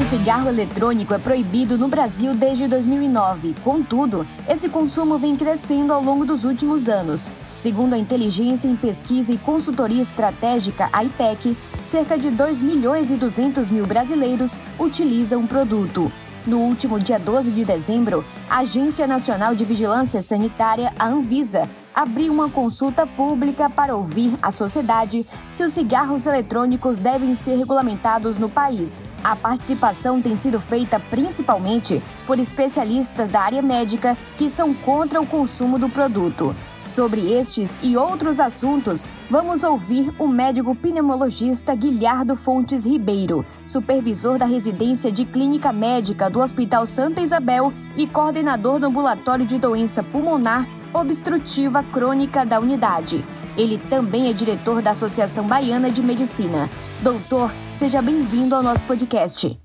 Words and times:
de 0.00 0.06
cigarro 0.06 0.48
eletrônico 0.48 1.12
é 1.12 1.18
proibido 1.18 1.76
no 1.76 1.86
Brasil 1.86 2.32
desde 2.32 2.66
2009. 2.66 3.54
Contudo, 3.62 4.26
esse 4.48 4.66
consumo 4.66 5.18
vem 5.18 5.36
crescendo 5.36 5.92
ao 5.92 6.02
longo 6.02 6.24
dos 6.24 6.42
últimos 6.42 6.88
anos. 6.88 7.30
Segundo 7.52 7.92
a 7.92 7.98
Inteligência 7.98 8.66
em 8.66 8.74
Pesquisa 8.74 9.30
e 9.30 9.36
Consultoria 9.36 10.00
Estratégica, 10.00 10.88
a 10.90 11.04
IPEC, 11.04 11.54
cerca 11.82 12.16
de 12.16 12.30
2 12.30 12.62
milhões 12.62 13.10
e 13.10 13.16
200 13.16 13.68
mil 13.68 13.86
brasileiros 13.86 14.58
utilizam 14.78 15.42
o 15.42 15.46
produto. 15.46 16.10
No 16.46 16.60
último 16.60 16.98
dia 16.98 17.18
12 17.18 17.52
de 17.52 17.62
dezembro, 17.62 18.24
a 18.48 18.60
Agência 18.60 19.06
Nacional 19.06 19.54
de 19.54 19.66
Vigilância 19.66 20.22
Sanitária, 20.22 20.94
a 20.98 21.08
Anvisa, 21.08 21.68
abriu 21.94 22.32
uma 22.32 22.48
consulta 22.48 23.06
pública 23.06 23.68
para 23.68 23.96
ouvir 23.96 24.32
a 24.42 24.50
sociedade 24.50 25.26
se 25.48 25.62
os 25.62 25.72
cigarros 25.72 26.26
eletrônicos 26.26 26.98
devem 26.98 27.34
ser 27.34 27.56
regulamentados 27.56 28.38
no 28.38 28.48
país. 28.48 29.02
A 29.22 29.34
participação 29.36 30.20
tem 30.20 30.34
sido 30.34 30.60
feita 30.60 30.98
principalmente 30.98 32.02
por 32.26 32.38
especialistas 32.38 33.30
da 33.30 33.40
área 33.40 33.62
médica 33.62 34.16
que 34.36 34.48
são 34.48 34.72
contra 34.72 35.20
o 35.20 35.26
consumo 35.26 35.78
do 35.78 35.88
produto. 35.88 36.54
Sobre 36.86 37.32
estes 37.32 37.78
e 37.82 37.96
outros 37.96 38.40
assuntos, 38.40 39.08
vamos 39.30 39.62
ouvir 39.62 40.12
o 40.18 40.26
médico 40.26 40.74
pneumologista 40.74 41.74
Guilherdo 41.74 42.34
Fontes 42.34 42.84
Ribeiro, 42.84 43.44
supervisor 43.66 44.38
da 44.38 44.46
residência 44.46 45.12
de 45.12 45.24
clínica 45.24 45.72
médica 45.72 46.28
do 46.28 46.40
Hospital 46.40 46.84
Santa 46.86 47.20
Isabel 47.20 47.72
e 47.96 48.06
coordenador 48.06 48.80
do 48.80 48.86
ambulatório 48.86 49.46
de 49.46 49.58
doença 49.58 50.02
pulmonar 50.02 50.66
obstrutiva 50.92 51.82
crônica 51.82 52.44
da 52.44 52.58
unidade. 52.58 53.24
Ele 53.56 53.78
também 53.88 54.28
é 54.28 54.32
diretor 54.32 54.82
da 54.82 54.90
Associação 54.90 55.46
Baiana 55.46 55.90
de 55.90 56.02
Medicina. 56.02 56.68
Doutor, 57.00 57.52
seja 57.74 58.00
bem-vindo 58.02 58.54
ao 58.54 58.62
nosso 58.62 58.84
podcast. 58.84 59.58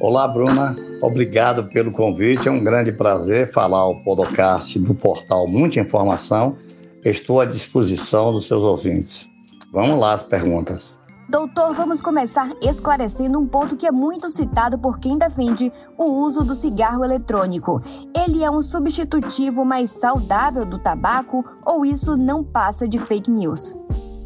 Olá, 0.00 0.28
Bruna. 0.28 0.76
Obrigado 1.02 1.64
pelo 1.68 1.90
convite. 1.90 2.48
É 2.48 2.50
um 2.50 2.62
grande 2.62 2.92
prazer 2.92 3.50
falar 3.50 3.86
o 3.86 4.02
podcast 4.04 4.78
do 4.78 4.94
portal 4.94 5.46
Muita 5.46 5.80
Informação. 5.80 6.56
Estou 7.04 7.40
à 7.40 7.44
disposição 7.44 8.32
dos 8.32 8.46
seus 8.46 8.62
ouvintes. 8.62 9.28
Vamos 9.72 9.98
lá 9.98 10.12
as 10.12 10.22
perguntas. 10.22 10.95
Doutor, 11.28 11.74
vamos 11.74 12.00
começar 12.00 12.52
esclarecendo 12.62 13.40
um 13.40 13.46
ponto 13.46 13.76
que 13.76 13.84
é 13.84 13.90
muito 13.90 14.28
citado 14.28 14.78
por 14.78 15.00
quem 15.00 15.18
defende 15.18 15.72
o 15.98 16.04
uso 16.04 16.44
do 16.44 16.54
cigarro 16.54 17.04
eletrônico. 17.04 17.82
Ele 18.14 18.44
é 18.44 18.50
um 18.50 18.62
substitutivo 18.62 19.64
mais 19.64 19.90
saudável 19.90 20.64
do 20.64 20.78
tabaco 20.78 21.44
ou 21.64 21.84
isso 21.84 22.16
não 22.16 22.44
passa 22.44 22.86
de 22.86 22.96
fake 23.00 23.28
news? 23.28 23.74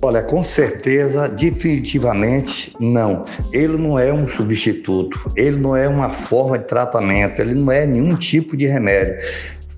Olha, 0.03 0.23
com 0.23 0.45
certeza, 0.45 1.27
definitivamente 1.27 2.75
não. 2.79 3.25
Ele 3.51 3.79
não 3.79 3.99
é 3.99 4.13
um 4.13 4.29
substituto, 4.29 5.33
ele 5.35 5.59
não 5.59 5.75
é 5.75 5.89
uma 5.89 6.11
forma 6.11 6.59
de 6.59 6.67
tratamento, 6.67 7.41
ele 7.41 7.55
não 7.55 7.73
é 7.73 7.87
nenhum 7.87 8.15
tipo 8.15 8.59
de 8.59 8.67
remédio. 8.67 9.17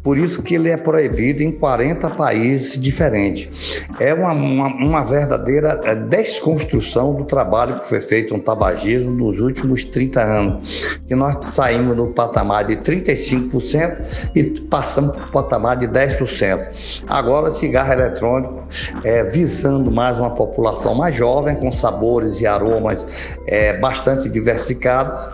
Por 0.03 0.19
isso 0.19 0.43
que 0.43 0.57
ele 0.57 0.69
é 0.69 0.77
proibido 0.77 1.43
em 1.43 1.53
40 1.53 2.11
países 2.11 2.79
diferentes. 2.79 3.89
É 4.01 4.13
uma, 4.13 4.33
uma, 4.33 4.67
uma, 4.67 5.05
verdadeira 5.05 5.81
é, 5.85 5.95
desconstrução 5.95 7.15
do 7.15 7.25
trabalho 7.25 7.79
que 7.79 7.89
foi 7.89 8.01
feito 8.01 8.35
no 8.35 8.41
tabagismo 8.41 9.13
nos 9.13 9.41
últimos 9.41 9.85
30 9.85 10.21
anos. 10.21 11.01
Que 11.07 11.15
nós 11.15 11.37
saímos 11.55 11.95
do 11.97 12.09
patamar 12.09 12.65
de 12.65 12.77
35% 12.79 14.31
e 14.35 14.43
passamos 14.63 15.17
para 15.17 15.27
o 15.27 15.31
patamar 15.31 15.77
de 15.77 15.87
10%. 15.87 17.03
Agora, 17.07 17.51
cigarro 17.53 17.93
eletrônico, 17.93 18.65
é, 19.05 19.25
visando 19.25 19.91
mais 19.91 20.19
uma 20.19 20.31
população 20.31 20.97
mais 20.97 21.15
jovem, 21.15 21.55
com 21.55 21.71
sabores 21.71 22.41
e 22.41 22.47
aromas 22.47 23.39
é, 23.47 23.75
bastante 23.79 24.29
diversificados, 24.29 25.29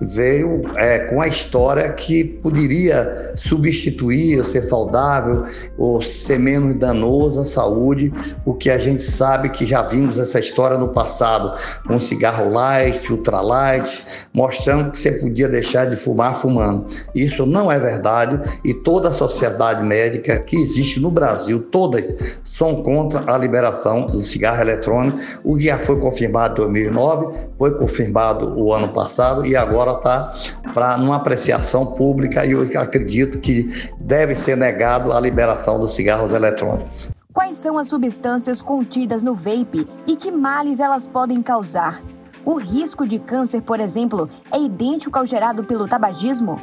veio 0.00 0.62
é, 0.76 1.00
com 1.00 1.20
a 1.20 1.28
história 1.28 1.90
que 1.90 2.24
poderia 2.24 3.32
substituir 3.36 4.13
ou 4.38 4.44
ser 4.44 4.62
saudável, 4.62 5.44
ou 5.76 6.00
ser 6.00 6.38
menos 6.38 6.74
danoso 6.74 7.40
à 7.40 7.44
saúde, 7.44 8.12
o 8.44 8.54
que 8.54 8.70
a 8.70 8.78
gente 8.78 9.02
sabe 9.02 9.48
que 9.48 9.66
já 9.66 9.82
vimos 9.82 10.18
essa 10.18 10.38
história 10.38 10.78
no 10.78 10.88
passado, 10.88 11.56
com 11.86 11.98
cigarro 12.00 12.50
light, 12.50 13.10
ultra 13.10 13.40
light, 13.40 14.04
mostrando 14.32 14.92
que 14.92 14.98
você 14.98 15.12
podia 15.12 15.48
deixar 15.48 15.86
de 15.86 15.96
fumar 15.96 16.34
fumando. 16.34 16.86
Isso 17.14 17.44
não 17.44 17.70
é 17.70 17.78
verdade 17.78 18.40
e 18.64 18.72
toda 18.72 19.08
a 19.08 19.12
sociedade 19.12 19.82
médica 19.82 20.38
que 20.38 20.56
existe 20.56 21.00
no 21.00 21.10
Brasil, 21.10 21.60
todas 21.70 22.14
são 22.42 22.82
contra 22.82 23.24
a 23.32 23.36
liberação 23.36 24.06
do 24.06 24.20
cigarro 24.20 24.60
eletrônico, 24.60 25.18
o 25.42 25.56
que 25.56 25.64
já 25.64 25.78
foi 25.78 25.98
confirmado 25.98 26.54
em 26.54 26.66
2009, 26.66 27.36
foi 27.58 27.72
confirmado 27.76 28.58
o 28.58 28.72
ano 28.72 28.88
passado 28.88 29.46
e 29.46 29.56
agora 29.56 29.92
está 29.92 30.34
para 30.72 30.96
uma 30.96 31.16
apreciação 31.16 31.86
pública 31.86 32.44
e 32.44 32.52
eu 32.52 32.62
acredito 32.78 33.38
que 33.38 33.68
deve 34.00 34.34
ser 34.34 34.56
negado 34.56 35.12
a 35.12 35.20
liberação 35.20 35.78
dos 35.78 35.94
cigarros 35.94 36.32
eletrônicos. 36.32 37.10
Quais 37.32 37.56
são 37.56 37.76
as 37.78 37.88
substâncias 37.88 38.62
contidas 38.62 39.24
no 39.24 39.34
vape 39.34 39.88
e 40.06 40.16
que 40.16 40.30
males 40.30 40.78
elas 40.78 41.06
podem 41.06 41.42
causar? 41.42 42.00
O 42.44 42.58
risco 42.58 43.08
de 43.08 43.18
câncer, 43.18 43.62
por 43.62 43.80
exemplo, 43.80 44.28
é 44.52 44.60
idêntico 44.60 45.18
ao 45.18 45.24
gerado 45.24 45.64
pelo 45.64 45.88
tabagismo? 45.88 46.60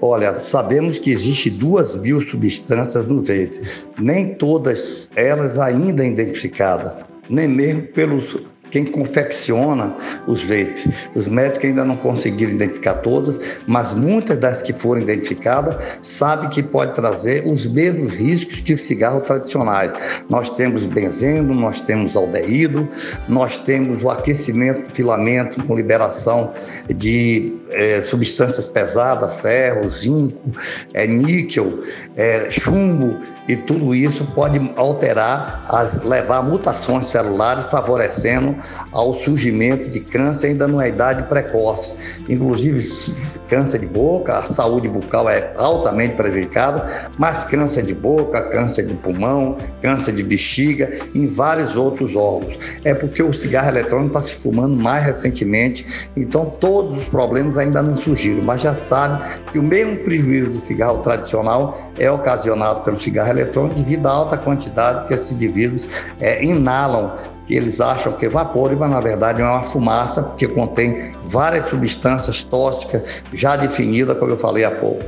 Olha, 0.00 0.32
sabemos 0.34 0.98
que 0.98 1.10
existe 1.10 1.50
duas 1.50 1.96
mil 1.96 2.22
substâncias 2.22 3.04
no 3.04 3.20
vape. 3.20 3.60
Nem 3.98 4.34
todas 4.34 5.10
elas 5.16 5.58
ainda 5.58 6.04
identificadas, 6.04 6.94
nem 7.28 7.48
mesmo 7.48 7.82
pelos 7.88 8.36
quem 8.74 8.84
confecciona 8.84 9.94
os 10.26 10.42
vape. 10.42 10.90
Os 11.14 11.28
médicos 11.28 11.64
ainda 11.64 11.84
não 11.84 11.96
conseguiram 11.96 12.54
identificar 12.54 12.94
todas, 12.94 13.38
mas 13.68 13.92
muitas 13.92 14.36
das 14.36 14.62
que 14.62 14.72
foram 14.72 15.00
identificadas 15.00 15.76
sabem 16.02 16.48
que 16.48 16.60
pode 16.60 16.92
trazer 16.92 17.46
os 17.46 17.66
mesmos 17.66 18.12
riscos 18.12 18.64
de 18.64 18.76
cigarros 18.76 19.22
tradicionais. 19.22 20.24
Nós 20.28 20.50
temos 20.50 20.86
benzeno, 20.86 21.54
nós 21.54 21.82
temos 21.82 22.16
aldeído, 22.16 22.88
nós 23.28 23.58
temos 23.58 24.02
o 24.02 24.10
aquecimento 24.10 24.88
do 24.88 24.90
filamento 24.90 25.64
com 25.64 25.76
liberação 25.76 26.52
de 26.96 27.52
é, 27.74 28.00
substâncias 28.02 28.66
pesadas, 28.66 29.34
ferro, 29.40 29.88
zinco, 29.88 30.40
é, 30.92 31.06
níquel, 31.06 31.80
é, 32.16 32.50
chumbo, 32.50 33.18
e 33.46 33.56
tudo 33.56 33.94
isso 33.94 34.24
pode 34.34 34.58
alterar, 34.76 35.66
as, 35.68 36.02
levar 36.02 36.38
a 36.38 36.42
mutações 36.42 37.08
celulares, 37.08 37.66
favorecendo 37.66 38.56
ao 38.90 39.18
surgimento 39.20 39.90
de 39.90 40.00
câncer 40.00 40.48
ainda 40.48 40.66
numa 40.66 40.88
idade 40.88 41.24
precoce. 41.24 41.92
Inclusive, 42.28 42.80
câncer 43.48 43.80
de 43.80 43.86
boca, 43.86 44.38
a 44.38 44.42
saúde 44.42 44.88
bucal 44.88 45.28
é 45.28 45.52
altamente 45.56 46.14
prejudicada, 46.14 46.86
mas 47.18 47.44
câncer 47.44 47.82
de 47.82 47.94
boca, 47.94 48.40
câncer 48.48 48.86
de 48.86 48.94
pulmão, 48.94 49.58
câncer 49.82 50.12
de 50.12 50.22
bexiga, 50.22 50.90
em 51.14 51.26
vários 51.26 51.76
outros 51.76 52.16
órgãos. 52.16 52.58
É 52.84 52.94
porque 52.94 53.22
o 53.22 53.32
cigarro 53.32 53.68
eletrônico 53.68 54.18
está 54.18 54.22
se 54.22 54.36
fumando 54.36 54.74
mais 54.74 55.04
recentemente, 55.04 56.10
então 56.16 56.46
todos 56.46 56.98
os 56.98 57.04
problemas 57.06 57.58
ainda 57.64 57.82
não 57.82 57.96
surgiram, 57.96 58.42
mas 58.42 58.62
já 58.62 58.74
sabe 58.74 59.22
que 59.50 59.58
o 59.58 59.62
mesmo 59.62 59.96
prejuízo 59.98 60.50
do 60.50 60.56
cigarro 60.56 60.98
tradicional 60.98 61.78
é 61.98 62.10
ocasionado 62.10 62.80
pelo 62.80 62.98
cigarro 62.98 63.30
eletrônico 63.30 63.76
devido 63.76 64.06
à 64.06 64.12
alta 64.12 64.36
quantidade 64.36 65.06
que 65.06 65.14
esses 65.14 65.32
indivíduos 65.32 65.88
é, 66.20 66.44
inalam 66.44 67.12
que 67.46 67.54
eles 67.54 67.80
acham 67.80 68.12
que 68.12 68.26
é 68.26 68.28
vapor, 68.28 68.74
mas 68.76 68.90
na 68.90 69.00
verdade 69.00 69.42
é 69.42 69.44
uma 69.44 69.62
fumaça 69.62 70.32
que 70.36 70.48
contém 70.48 71.12
várias 71.24 71.68
substâncias 71.68 72.42
tóxicas 72.42 73.22
já 73.32 73.56
definidas, 73.56 74.16
como 74.18 74.32
eu 74.32 74.38
falei 74.38 74.64
há 74.64 74.70
pouco. 74.70 75.04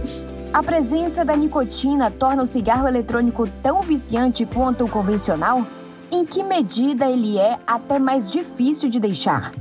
A 0.53 0.62
presença 0.62 1.25
da 1.25 1.37
nicotina 1.37 2.11
torna 2.11 2.43
o 2.43 2.47
cigarro 2.47 2.89
eletrônico 2.89 3.49
tão 3.62 3.83
viciante 3.83 4.47
quanto 4.47 4.84
o 4.84 4.89
convencional? 4.89 5.66
Em 6.11 6.25
que 6.25 6.43
medida 6.43 7.11
ele 7.11 7.39
é 7.39 7.59
até 7.66 7.99
mais 7.99 8.31
difícil 8.31 8.89
de 8.89 9.01
deixar? 9.01 9.53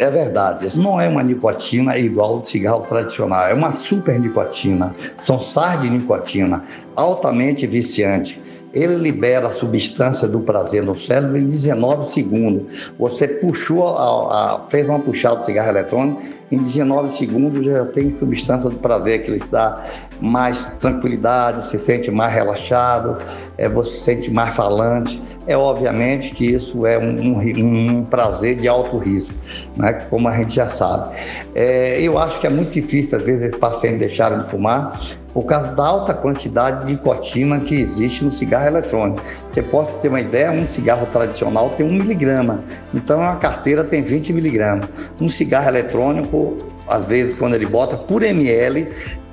É 0.00 0.10
verdade, 0.10 0.80
não 0.80 0.98
é 0.98 1.06
uma 1.06 1.22
nicotina 1.22 1.98
igual 1.98 2.36
ao 2.36 2.42
cigarro 2.42 2.84
tradicional, 2.84 3.48
é 3.48 3.52
uma 3.52 3.74
super 3.74 4.18
nicotina, 4.18 4.96
são 5.14 5.38
sais 5.38 5.78
de 5.78 5.90
nicotina, 5.90 6.64
altamente 6.96 7.66
viciante. 7.66 8.40
Ele 8.72 8.94
libera 8.94 9.48
a 9.48 9.52
substância 9.52 10.26
do 10.26 10.40
prazer 10.40 10.82
no 10.82 10.96
cérebro 10.96 11.36
em 11.36 11.44
19 11.44 12.06
segundos. 12.06 12.94
Você 12.98 13.28
puxou, 13.28 13.86
a, 13.86 14.54
a, 14.54 14.70
fez 14.70 14.88
uma 14.88 15.00
puxada 15.00 15.36
de 15.36 15.44
cigarro 15.44 15.68
eletrônico, 15.68 16.22
em 16.50 16.58
19 16.58 17.10
segundos 17.10 17.64
já 17.64 17.84
tem 17.86 18.10
substância 18.10 18.68
do 18.68 18.76
prazer 18.76 19.22
que 19.22 19.30
lhe 19.30 19.42
dá 19.50 19.84
mais 20.20 20.66
tranquilidade, 20.76 21.66
se 21.66 21.78
sente 21.78 22.10
mais 22.10 22.32
relaxado, 22.32 23.18
é, 23.56 23.68
você 23.68 23.90
se 23.90 24.00
sente 24.00 24.30
mais 24.30 24.54
falante. 24.54 25.22
É 25.46 25.56
obviamente 25.56 26.32
que 26.32 26.44
isso 26.52 26.84
é 26.86 26.98
um, 26.98 27.34
um, 27.34 27.98
um 27.98 28.04
prazer 28.04 28.56
de 28.56 28.68
alto 28.68 28.98
risco, 28.98 29.34
né? 29.76 29.92
como 30.10 30.28
a 30.28 30.36
gente 30.36 30.54
já 30.54 30.68
sabe. 30.68 31.14
É, 31.54 32.00
eu 32.00 32.18
acho 32.18 32.38
que 32.40 32.46
é 32.46 32.50
muito 32.50 32.72
difícil, 32.72 33.18
às 33.18 33.24
vezes, 33.24 33.42
esse 33.42 33.56
paciente 33.56 33.98
deixarem 33.98 34.38
de 34.38 34.48
fumar, 34.48 35.00
por 35.32 35.44
causa 35.44 35.68
da 35.72 35.86
alta 35.86 36.14
quantidade 36.14 36.86
de 36.86 36.92
nicotina 36.92 37.60
que 37.60 37.74
existe 37.74 38.24
no 38.24 38.30
cigarro 38.30 38.66
eletrônico. 38.66 39.22
Você 39.48 39.62
pode 39.62 39.92
ter 40.00 40.08
uma 40.08 40.20
ideia, 40.20 40.50
um 40.50 40.66
cigarro 40.66 41.06
tradicional 41.06 41.70
tem 41.70 41.86
1 41.86 41.92
miligrama, 41.92 42.62
então 42.92 43.22
a 43.22 43.36
carteira 43.36 43.84
tem 43.84 44.02
20 44.02 44.32
miligramas. 44.32 44.88
Um 45.20 45.28
cigarro 45.28 45.68
eletrônico, 45.68 46.39
às 46.86 47.06
vezes, 47.06 47.36
quando 47.36 47.54
ele 47.54 47.66
bota 47.66 47.96
por 47.96 48.22
ml, 48.22 48.88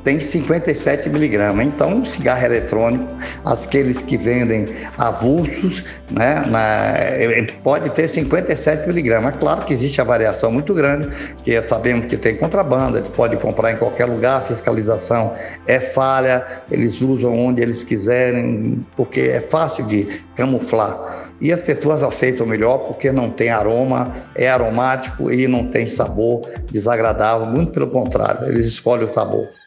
tem 0.07 0.21
57 0.21 1.09
miligramas. 1.09 1.65
Então, 1.65 2.05
cigarro 2.05 2.45
eletrônico, 2.45 3.05
aqueles 3.43 4.01
que 4.01 4.15
vendem 4.15 4.69
avulsos, 4.97 5.83
né, 6.09 6.45
na, 6.47 6.93
pode 7.61 7.89
ter 7.89 8.07
57 8.07 8.87
miligramas. 8.87 9.33
É 9.33 9.37
claro 9.37 9.65
que 9.65 9.73
existe 9.73 9.99
a 9.99 10.05
variação 10.05 10.49
muito 10.49 10.73
grande, 10.73 11.09
que 11.43 11.61
sabemos 11.67 12.05
que 12.05 12.15
tem 12.15 12.37
contrabando, 12.37 12.97
eles 12.99 13.09
podem 13.09 13.37
comprar 13.37 13.73
em 13.73 13.75
qualquer 13.75 14.05
lugar, 14.05 14.37
a 14.37 14.41
fiscalização 14.45 15.33
é 15.67 15.77
falha, 15.77 16.41
eles 16.71 17.01
usam 17.01 17.37
onde 17.37 17.61
eles 17.61 17.83
quiserem, 17.83 18.85
porque 18.95 19.19
é 19.19 19.41
fácil 19.41 19.85
de 19.85 20.23
camuflar. 20.37 21.33
E 21.41 21.51
as 21.51 21.59
pessoas 21.59 22.01
aceitam 22.01 22.45
melhor 22.45 22.77
porque 22.77 23.11
não 23.11 23.29
tem 23.29 23.49
aroma, 23.49 24.13
é 24.33 24.47
aromático 24.47 25.29
e 25.29 25.49
não 25.49 25.65
tem 25.65 25.85
sabor 25.85 26.47
desagradável, 26.71 27.45
muito 27.45 27.73
pelo 27.73 27.87
contrário, 27.87 28.47
eles 28.47 28.67
escolhem 28.67 29.03
o 29.03 29.09
sabor. 29.09 29.57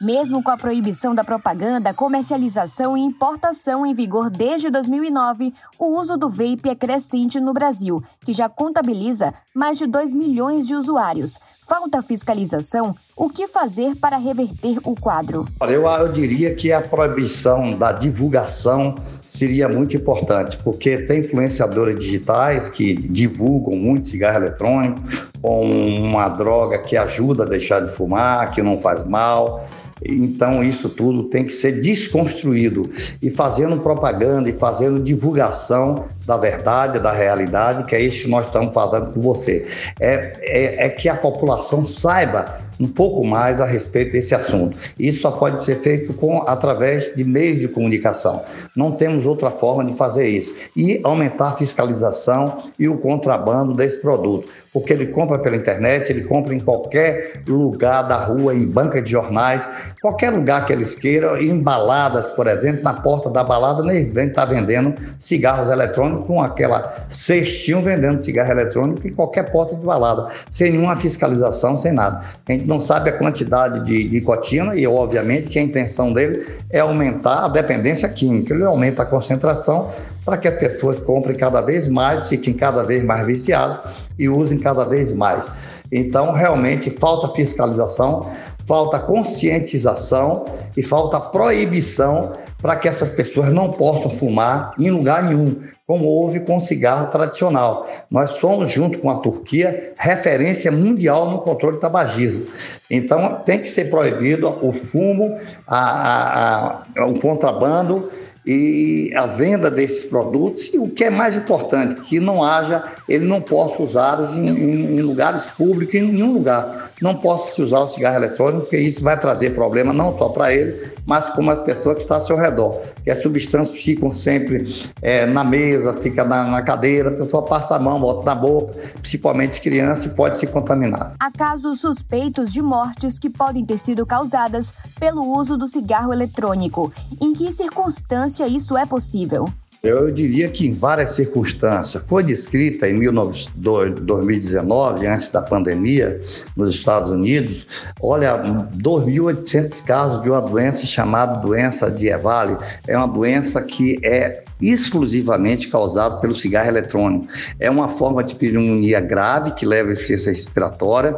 Mesmo 0.00 0.44
com 0.44 0.52
a 0.52 0.56
proibição 0.56 1.12
da 1.12 1.24
propaganda, 1.24 1.92
comercialização 1.92 2.96
e 2.96 3.00
importação 3.00 3.84
em 3.84 3.92
vigor 3.92 4.30
desde 4.30 4.70
2009, 4.70 5.52
o 5.76 5.98
uso 5.98 6.16
do 6.16 6.30
vape 6.30 6.68
é 6.68 6.74
crescente 6.76 7.40
no 7.40 7.52
Brasil, 7.52 8.00
que 8.24 8.32
já 8.32 8.48
contabiliza 8.48 9.34
mais 9.52 9.76
de 9.76 9.88
2 9.88 10.14
milhões 10.14 10.68
de 10.68 10.76
usuários. 10.76 11.40
Falta 11.66 12.00
fiscalização? 12.00 12.94
O 13.16 13.28
que 13.28 13.48
fazer 13.48 13.96
para 13.96 14.16
reverter 14.16 14.78
o 14.84 14.94
quadro? 14.94 15.48
Eu, 15.62 15.84
eu 15.88 16.12
diria 16.12 16.54
que 16.54 16.72
a 16.72 16.80
proibição 16.80 17.76
da 17.76 17.90
divulgação 17.90 18.94
seria 19.26 19.68
muito 19.68 19.96
importante, 19.96 20.56
porque 20.58 20.98
tem 20.98 21.20
influenciadores 21.20 21.98
digitais 21.98 22.68
que 22.68 22.94
divulgam 22.94 23.76
muito 23.76 24.06
cigarro 24.06 24.36
eletrônico 24.36 25.00
com 25.42 25.68
uma 25.68 26.28
droga 26.28 26.78
que 26.78 26.96
ajuda 26.96 27.42
a 27.42 27.46
deixar 27.46 27.80
de 27.80 27.90
fumar, 27.90 28.52
que 28.52 28.62
não 28.62 28.78
faz 28.78 29.04
mal. 29.04 29.60
Então, 30.04 30.62
isso 30.62 30.88
tudo 30.88 31.24
tem 31.24 31.44
que 31.44 31.52
ser 31.52 31.80
desconstruído 31.80 32.88
e 33.22 33.30
fazendo 33.30 33.78
propaganda 33.78 34.48
e 34.48 34.52
fazendo 34.52 35.00
divulgação 35.00 36.04
da 36.26 36.36
verdade, 36.36 36.98
da 36.98 37.12
realidade, 37.12 37.84
que 37.84 37.94
é 37.94 38.00
isso 38.00 38.22
que 38.22 38.28
nós 38.28 38.46
estamos 38.46 38.74
falando 38.74 39.12
com 39.12 39.20
você. 39.20 39.66
É, 40.00 40.32
é, 40.40 40.86
é 40.86 40.88
que 40.88 41.08
a 41.08 41.16
população 41.16 41.86
saiba 41.86 42.68
um 42.80 42.86
pouco 42.86 43.26
mais 43.26 43.60
a 43.60 43.64
respeito 43.64 44.12
desse 44.12 44.34
assunto. 44.34 44.76
Isso 44.98 45.20
só 45.20 45.30
pode 45.32 45.64
ser 45.64 45.80
feito 45.80 46.12
com 46.14 46.42
através 46.42 47.14
de 47.14 47.24
meios 47.24 47.58
de 47.58 47.68
comunicação. 47.68 48.42
Não 48.76 48.92
temos 48.92 49.26
outra 49.26 49.50
forma 49.50 49.84
de 49.84 49.94
fazer 49.94 50.28
isso. 50.28 50.54
E 50.76 51.00
aumentar 51.02 51.48
a 51.48 51.54
fiscalização 51.54 52.58
e 52.78 52.88
o 52.88 52.98
contrabando 52.98 53.74
desse 53.74 53.98
produto 54.00 54.48
porque 54.78 54.92
ele 54.92 55.06
compra 55.06 55.38
pela 55.40 55.56
internet, 55.56 56.10
ele 56.10 56.22
compra 56.22 56.54
em 56.54 56.60
qualquer 56.60 57.42
lugar 57.48 58.02
da 58.02 58.16
rua, 58.16 58.54
em 58.54 58.64
banca 58.64 59.02
de 59.02 59.10
jornais, 59.10 59.66
qualquer 60.00 60.30
lugar 60.30 60.64
que 60.64 60.72
eles 60.72 60.94
queiram, 60.94 61.36
em 61.36 61.58
baladas, 61.60 62.26
por 62.26 62.46
exemplo, 62.46 62.84
na 62.84 62.94
porta 62.94 63.28
da 63.28 63.42
balada, 63.42 63.82
nem 63.82 64.08
está 64.08 64.44
vendendo 64.44 64.94
cigarros 65.18 65.68
eletrônicos 65.70 66.26
com 66.26 66.40
aquela 66.40 67.06
cestinho 67.10 67.82
vendendo 67.82 68.22
cigarro 68.22 68.52
eletrônico 68.52 69.06
em 69.06 69.12
qualquer 69.12 69.50
porta 69.50 69.74
de 69.74 69.84
balada, 69.84 70.26
sem 70.48 70.70
nenhuma 70.70 70.94
fiscalização, 70.94 71.76
sem 71.76 71.92
nada. 71.92 72.20
A 72.48 72.52
gente 72.52 72.68
não 72.68 72.80
sabe 72.80 73.10
a 73.10 73.12
quantidade 73.12 73.84
de 73.84 74.08
nicotina 74.08 74.76
e, 74.76 74.86
obviamente, 74.86 75.48
que 75.48 75.58
a 75.58 75.62
intenção 75.62 76.12
dele 76.12 76.46
é 76.70 76.78
aumentar 76.78 77.46
a 77.46 77.48
dependência 77.48 78.08
química, 78.08 78.54
ele 78.54 78.64
aumenta 78.64 79.02
a 79.02 79.06
concentração 79.06 79.90
para 80.24 80.36
que 80.36 80.46
as 80.46 80.54
pessoas 80.54 80.98
comprem 80.98 81.36
cada 81.36 81.60
vez 81.60 81.88
mais, 81.88 82.28
fiquem 82.28 82.52
cada 82.52 82.82
vez 82.84 83.02
mais 83.02 83.26
viciados 83.26 84.07
e 84.18 84.28
usem 84.28 84.58
cada 84.58 84.84
vez 84.84 85.14
mais. 85.14 85.50
Então, 85.90 86.32
realmente, 86.32 86.90
falta 86.90 87.34
fiscalização, 87.34 88.30
falta 88.66 88.98
conscientização 88.98 90.44
e 90.76 90.82
falta 90.82 91.18
proibição 91.18 92.32
para 92.60 92.76
que 92.76 92.88
essas 92.88 93.08
pessoas 93.08 93.50
não 93.50 93.70
possam 93.70 94.10
fumar 94.10 94.74
em 94.78 94.90
lugar 94.90 95.22
nenhum, 95.22 95.56
como 95.86 96.04
houve 96.04 96.40
com 96.40 96.58
o 96.58 96.60
cigarro 96.60 97.06
tradicional. 97.06 97.86
Nós 98.10 98.30
somos, 98.32 98.70
junto 98.70 98.98
com 98.98 99.08
a 99.08 99.20
Turquia, 99.20 99.94
referência 99.96 100.70
mundial 100.70 101.30
no 101.30 101.38
controle 101.38 101.76
do 101.76 101.80
tabagismo. 101.80 102.46
Então, 102.90 103.40
tem 103.46 103.60
que 103.60 103.68
ser 103.68 103.88
proibido 103.88 104.58
o 104.60 104.72
fumo, 104.72 105.36
a, 105.66 105.78
a, 105.78 106.82
a, 106.98 107.06
o 107.06 107.18
contrabando 107.18 108.10
e 108.50 109.12
a 109.14 109.26
venda 109.26 109.70
desses 109.70 110.04
produtos 110.04 110.70
e 110.72 110.78
o 110.78 110.88
que 110.88 111.04
é 111.04 111.10
mais 111.10 111.36
importante, 111.36 112.00
que 112.00 112.18
não 112.18 112.42
haja, 112.42 112.82
ele 113.06 113.26
não 113.26 113.42
possa 113.42 113.82
usá-los 113.82 114.34
em, 114.34 114.48
em, 114.48 114.96
em, 114.96 115.00
lugares 115.02 115.44
públicos, 115.44 115.94
em 115.94 116.10
nenhum 116.10 116.32
lugar. 116.32 116.90
Não 117.02 117.14
possa 117.14 117.52
se 117.52 117.60
usar 117.60 117.80
o 117.80 117.88
cigarro 117.88 118.16
eletrônico, 118.16 118.62
porque 118.62 118.78
isso 118.78 119.04
vai 119.04 119.20
trazer 119.20 119.50
problema 119.50 119.92
não 119.92 120.16
só 120.16 120.30
para 120.30 120.50
ele, 120.50 120.80
mas 121.08 121.30
como 121.30 121.50
as 121.50 121.58
pessoas 121.60 121.96
que 121.96 122.02
estão 122.02 122.18
ao 122.18 122.22
seu 122.22 122.36
redor. 122.36 122.82
Que 123.02 123.10
as 123.10 123.22
substâncias 123.22 123.82
ficam 123.82 124.12
sempre 124.12 124.68
é, 125.00 125.24
na 125.24 125.42
mesa, 125.42 125.94
fica 125.94 126.22
na, 126.22 126.44
na, 126.44 126.60
cadeira, 126.60 127.08
a 127.08 127.12
pessoa 127.12 127.42
passa 127.42 127.76
a 127.76 127.78
mão, 127.78 127.98
bota 127.98 128.26
na 128.26 128.34
boca, 128.34 128.74
principalmente 129.00 129.62
criança, 129.62 130.06
e 130.06 130.10
pode 130.10 130.38
se 130.38 130.46
contaminar. 130.46 131.14
Há 131.18 131.32
casos 131.32 131.80
suspeitos 131.80 132.52
de 132.52 132.60
mortes 132.60 133.18
que 133.18 133.30
podem 133.30 133.64
ter 133.64 133.78
sido 133.78 134.04
causadas 134.04 134.74
pelo 135.00 135.24
uso 135.34 135.56
do 135.56 135.66
cigarro 135.66 136.12
eletrônico. 136.12 136.92
Em 137.18 137.32
que 137.32 137.50
circunstância 137.52 138.46
isso 138.46 138.76
é 138.76 138.84
possível? 138.84 139.48
Eu 139.82 140.10
diria 140.10 140.48
que 140.48 140.66
em 140.66 140.72
várias 140.72 141.10
circunstâncias. 141.10 142.02
Foi 142.04 142.24
descrita 142.24 142.88
em 142.88 142.98
2019, 142.98 145.06
antes 145.06 145.28
da 145.28 145.40
pandemia, 145.40 146.20
nos 146.56 146.74
Estados 146.74 147.10
Unidos, 147.10 147.64
olha, 148.00 148.36
2.800 148.76 149.84
casos 149.84 150.20
de 150.22 150.30
uma 150.30 150.42
doença 150.42 150.84
chamada 150.84 151.36
doença 151.36 151.88
de 151.88 152.08
EVALE. 152.08 152.58
É 152.88 152.98
uma 152.98 153.06
doença 153.06 153.62
que 153.62 154.00
é 154.04 154.42
exclusivamente 154.60 155.68
causada 155.68 156.16
pelo 156.16 156.34
cigarro 156.34 156.68
eletrônico. 156.68 157.28
É 157.60 157.70
uma 157.70 157.88
forma 157.88 158.24
de 158.24 158.34
pneumonia 158.34 159.00
grave 159.00 159.52
que 159.52 159.64
leva 159.64 159.90
a 159.90 159.92
eficiência 159.92 160.32
respiratória 160.32 161.16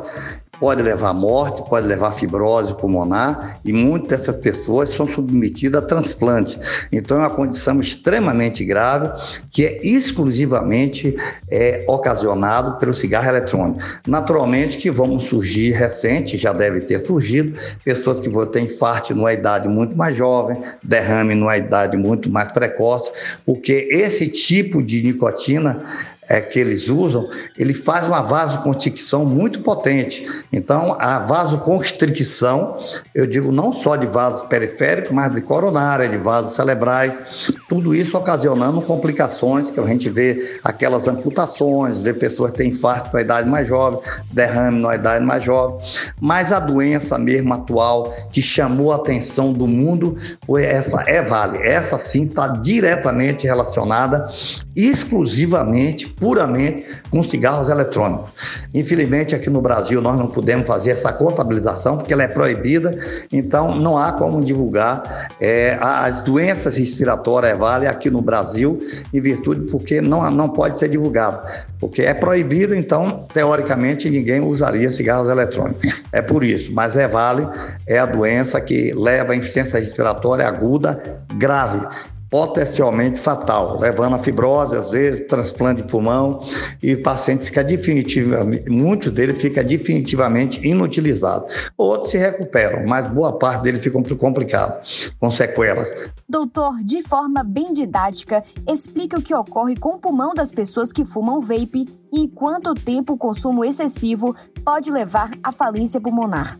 pode 0.61 0.83
levar 0.83 1.09
à 1.09 1.15
morte, 1.15 1.67
pode 1.69 1.87
levar 1.87 2.09
à 2.09 2.13
fibrose 2.13 2.75
pulmonar 2.75 3.59
e 3.65 3.73
muitas 3.73 4.21
dessas 4.21 4.37
pessoas 4.37 4.91
são 4.91 5.09
submetidas 5.09 5.83
a 5.83 5.87
transplante. 5.87 6.61
Então 6.93 7.17
é 7.17 7.21
uma 7.21 7.31
condição 7.31 7.81
extremamente 7.81 8.65
grave 8.65 9.11
que 9.51 9.65
é 9.65 9.85
exclusivamente 9.85 11.17
é, 11.51 11.85
ocasionado 11.89 12.79
pelo 12.79 12.93
cigarro 12.93 13.29
eletrônico. 13.31 13.81
Naturalmente 14.07 14.77
que 14.77 14.91
vão 14.91 15.19
surgir 15.19 15.73
recente, 15.73 16.37
já 16.37 16.53
deve 16.53 16.81
ter 16.83 16.99
surgido, 17.01 17.59
pessoas 17.83 18.21
que 18.21 18.29
vão 18.29 18.45
ter 18.47 18.61
infarto 18.61 19.15
numa 19.15 19.33
idade 19.33 19.69
muito 19.69 19.97
mais 19.97 20.15
jovem, 20.15 20.61
derrame 20.83 21.35
numa 21.35 21.57
idade 21.57 21.97
muito 21.97 22.29
mais 22.29 22.53
precoce, 22.53 23.11
porque 23.47 23.89
esse 23.91 24.29
tipo 24.29 24.83
de 24.83 25.03
nicotina 25.03 25.83
é, 26.31 26.41
que 26.41 26.61
eles 26.61 26.89
usam, 26.89 27.29
ele 27.59 27.75
faz 27.75 28.07
uma 28.07 28.23
vasoconstricção 28.23 29.27
muito 29.27 29.61
potente. 29.63 30.25
Então, 30.53 30.97
a 31.01 31.19
vasoconstricção, 31.19 32.79
eu 33.13 33.27
digo 33.27 33.51
não 33.51 33.73
só 33.73 33.97
de 33.97 34.07
vasos 34.07 34.43
periféricos, 34.43 35.11
mas 35.11 35.35
de 35.35 35.41
coronária, 35.41 36.09
de 36.09 36.17
vasos 36.17 36.55
cerebrais, 36.55 37.19
tudo 37.69 37.93
isso 37.93 38.17
ocasionando 38.17 38.81
complicações 38.81 39.73
que 39.73 39.81
a 39.81 39.85
gente 39.85 40.09
vê 40.09 40.61
aquelas 40.63 41.09
amputações, 41.09 42.01
vê 42.01 42.15
pessoas 42.15 42.53
que 42.53 42.59
têm 42.59 42.71
infarto 42.71 43.13
na 43.13 43.21
idade 43.21 43.49
mais 43.49 43.67
jovem, 43.67 43.99
derrame 44.31 44.81
na 44.81 44.95
idade 44.95 45.25
mais 45.25 45.43
jovem. 45.43 45.85
Mas 46.21 46.53
a 46.53 46.61
doença 46.61 47.19
mesmo 47.19 47.53
atual 47.53 48.15
que 48.31 48.41
chamou 48.41 48.93
a 48.93 48.97
atenção 48.97 49.53
do 49.53 49.67
mundo 49.67 50.17
foi 50.47 50.63
essa 50.63 51.11
EVALE. 51.11 51.59
Essa 51.59 51.99
sim 51.99 52.27
está 52.27 52.47
diretamente 52.47 53.49
relacionada 53.49 54.29
exclusivamente 54.77 56.07
puramente 56.21 56.87
com 57.11 57.23
cigarros 57.23 57.71
eletrônicos. 57.71 58.29
Infelizmente, 58.75 59.35
aqui 59.35 59.49
no 59.49 59.63
Brasil, 59.63 60.01
nós 60.03 60.19
não 60.19 60.27
podemos 60.27 60.69
fazer 60.69 60.91
essa 60.91 61.13
contabilização, 61.13 61.97
porque 61.97 62.13
ela 62.13 62.23
é 62.23 62.29
proibida, 62.29 62.97
então 63.33 63.75
não 63.75 63.97
há 63.97 64.13
como 64.13 64.45
divulgar 64.45 65.29
é, 65.41 65.79
as 65.81 66.21
doenças 66.21 66.77
respiratórias 66.77 67.59
vale 67.59 67.87
aqui 67.87 68.11
no 68.11 68.21
Brasil, 68.21 68.79
em 69.13 69.21
virtude 69.21 69.71
porque 69.71 70.01
não, 70.01 70.31
não 70.31 70.51
pode 70.51 70.79
ser 70.79 70.89
divulgado, 70.89 71.41
porque 71.81 72.03
é 72.03 72.13
proibido, 72.13 72.75
então, 72.75 73.27
teoricamente, 73.33 74.11
ninguém 74.11 74.41
usaria 74.41 74.91
cigarros 74.91 75.29
eletrônicos. 75.29 75.91
É 76.13 76.21
por 76.21 76.45
isso, 76.45 76.73
mas 76.73 76.97
é 76.97 77.09
vale, 77.09 77.49
é 77.87 77.99
a 77.99 78.07
doença 78.07 78.61
que 78.61 78.93
leva 78.93 79.33
a 79.33 79.37
insuficiência 79.37 79.81
respiratória 79.81 80.47
aguda 80.47 81.21
grave 81.35 81.87
potencialmente 82.31 83.19
fatal, 83.19 83.79
levando 83.81 84.15
a 84.15 84.19
fibrose, 84.21 84.77
às 84.77 84.89
vezes, 84.91 85.27
transplante 85.27 85.83
de 85.83 85.89
pulmão, 85.89 86.47
e 86.81 86.95
o 86.95 87.03
paciente 87.03 87.45
fica 87.45 87.65
definitivamente, 87.65 88.71
muitos 88.71 89.11
deles 89.11 89.43
fica 89.43 89.65
definitivamente 89.65 90.65
inutilizado. 90.67 91.45
Outros 91.77 92.13
se 92.13 92.19
recuperam, 92.19 92.87
mas 92.87 93.11
boa 93.11 93.37
parte 93.37 93.63
deles 93.63 93.83
ficam 93.83 94.03
complicados, 94.03 95.13
com 95.19 95.31
sequelas. 95.31 95.93
Doutor, 96.29 96.83
de 96.85 97.03
forma 97.03 97.43
bem 97.43 97.73
didática, 97.73 98.45
explica 98.69 99.19
o 99.19 99.23
que 99.23 99.35
ocorre 99.35 99.77
com 99.77 99.97
o 99.97 99.99
pulmão 99.99 100.33
das 100.33 100.53
pessoas 100.53 100.93
que 100.93 101.05
fumam 101.05 101.41
vape 101.41 101.87
e 102.13 102.29
quanto 102.29 102.75
tempo 102.75 103.15
o 103.15 103.19
consumo 103.19 103.65
excessivo 103.65 104.37
pode 104.65 104.91
levar 104.91 105.33
à 105.43 105.51
falência 105.51 106.01
pulmonar. 106.01 106.59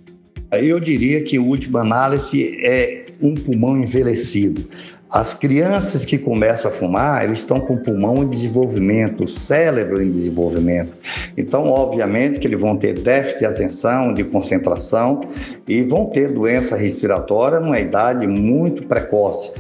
Eu 0.53 0.81
diria 0.81 1.23
que, 1.23 1.37
a 1.37 1.41
última 1.41 1.81
análise, 1.81 2.59
é 2.65 3.07
um 3.23 3.37
pulmão 3.37 3.77
envelhecido. 3.77 4.69
As 5.13 5.35
crianças 5.35 6.05
que 6.05 6.17
começam 6.17 6.71
a 6.71 6.75
fumar, 6.75 7.25
eles 7.25 7.41
estão 7.41 7.61
com 7.61 7.75
o 7.75 7.83
pulmão 7.83 8.23
em 8.23 8.29
desenvolvimento, 8.29 9.25
o 9.25 9.27
cérebro 9.29 10.01
em 10.01 10.09
desenvolvimento. 10.09 10.97
Então, 11.37 11.67
obviamente 11.67 12.39
que 12.39 12.47
eles 12.47 12.61
vão 12.61 12.77
ter 12.77 12.93
déficit 12.93 13.41
de 13.41 13.47
atenção, 13.47 14.15
de 14.15 14.23
concentração 14.23 15.23
e 15.67 15.83
vão 15.83 16.07
ter 16.07 16.29
doença 16.29 16.77
respiratória 16.77 17.59
numa 17.59 17.81
idade 17.81 18.25
muito 18.29 18.85
precoce. 18.85 19.51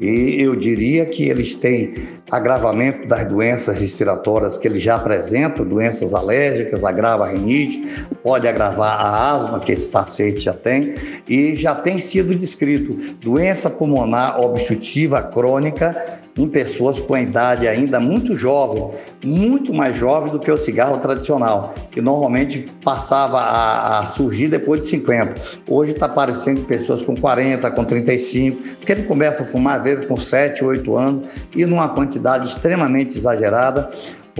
E 0.00 0.40
eu 0.40 0.56
diria 0.56 1.04
que 1.04 1.28
eles 1.28 1.54
têm 1.54 1.92
agravamento 2.30 3.06
das 3.06 3.26
doenças 3.26 3.78
respiratórias 3.80 4.56
que 4.56 4.66
eles 4.66 4.82
já 4.82 4.96
apresentam, 4.96 5.62
doenças 5.62 6.14
alérgicas, 6.14 6.84
agrava 6.84 7.24
a 7.24 7.28
rinite, 7.28 8.06
pode 8.22 8.48
agravar 8.48 8.98
a 8.98 9.34
asma 9.34 9.60
que 9.60 9.70
esse 9.70 9.84
paciente 9.84 10.40
já 10.40 10.54
tem, 10.54 10.94
e 11.28 11.54
já 11.54 11.74
tem 11.74 11.98
sido 11.98 12.34
descrito 12.34 12.96
doença 13.20 13.68
pulmonar 13.68 14.40
obstrutiva 14.40 14.99
crônica 15.30 16.20
em 16.36 16.48
pessoas 16.48 16.98
com 17.00 17.14
a 17.14 17.20
idade 17.20 17.66
ainda 17.66 18.00
muito 18.00 18.34
jovem, 18.34 18.90
muito 19.24 19.74
mais 19.74 19.96
jovem 19.96 20.30
do 20.30 20.38
que 20.38 20.50
o 20.50 20.56
cigarro 20.56 20.98
tradicional, 20.98 21.74
que 21.90 22.00
normalmente 22.00 22.66
passava 22.84 23.38
a, 23.38 23.98
a 24.00 24.06
surgir 24.06 24.48
depois 24.48 24.82
de 24.82 24.88
50. 24.88 25.34
Hoje 25.68 25.92
está 25.92 26.06
aparecendo 26.06 26.64
pessoas 26.64 27.02
com 27.02 27.14
40, 27.14 27.70
com 27.72 27.84
35, 27.84 28.76
porque 28.76 28.92
ele 28.92 29.02
começa 29.02 29.42
a 29.42 29.46
fumar 29.46 29.78
às 29.78 29.84
vezes 29.84 30.06
com 30.06 30.16
7, 30.16 30.64
8 30.64 30.96
anos 30.96 31.30
e 31.54 31.66
numa 31.66 31.88
quantidade 31.88 32.48
extremamente 32.48 33.18
exagerada 33.18 33.90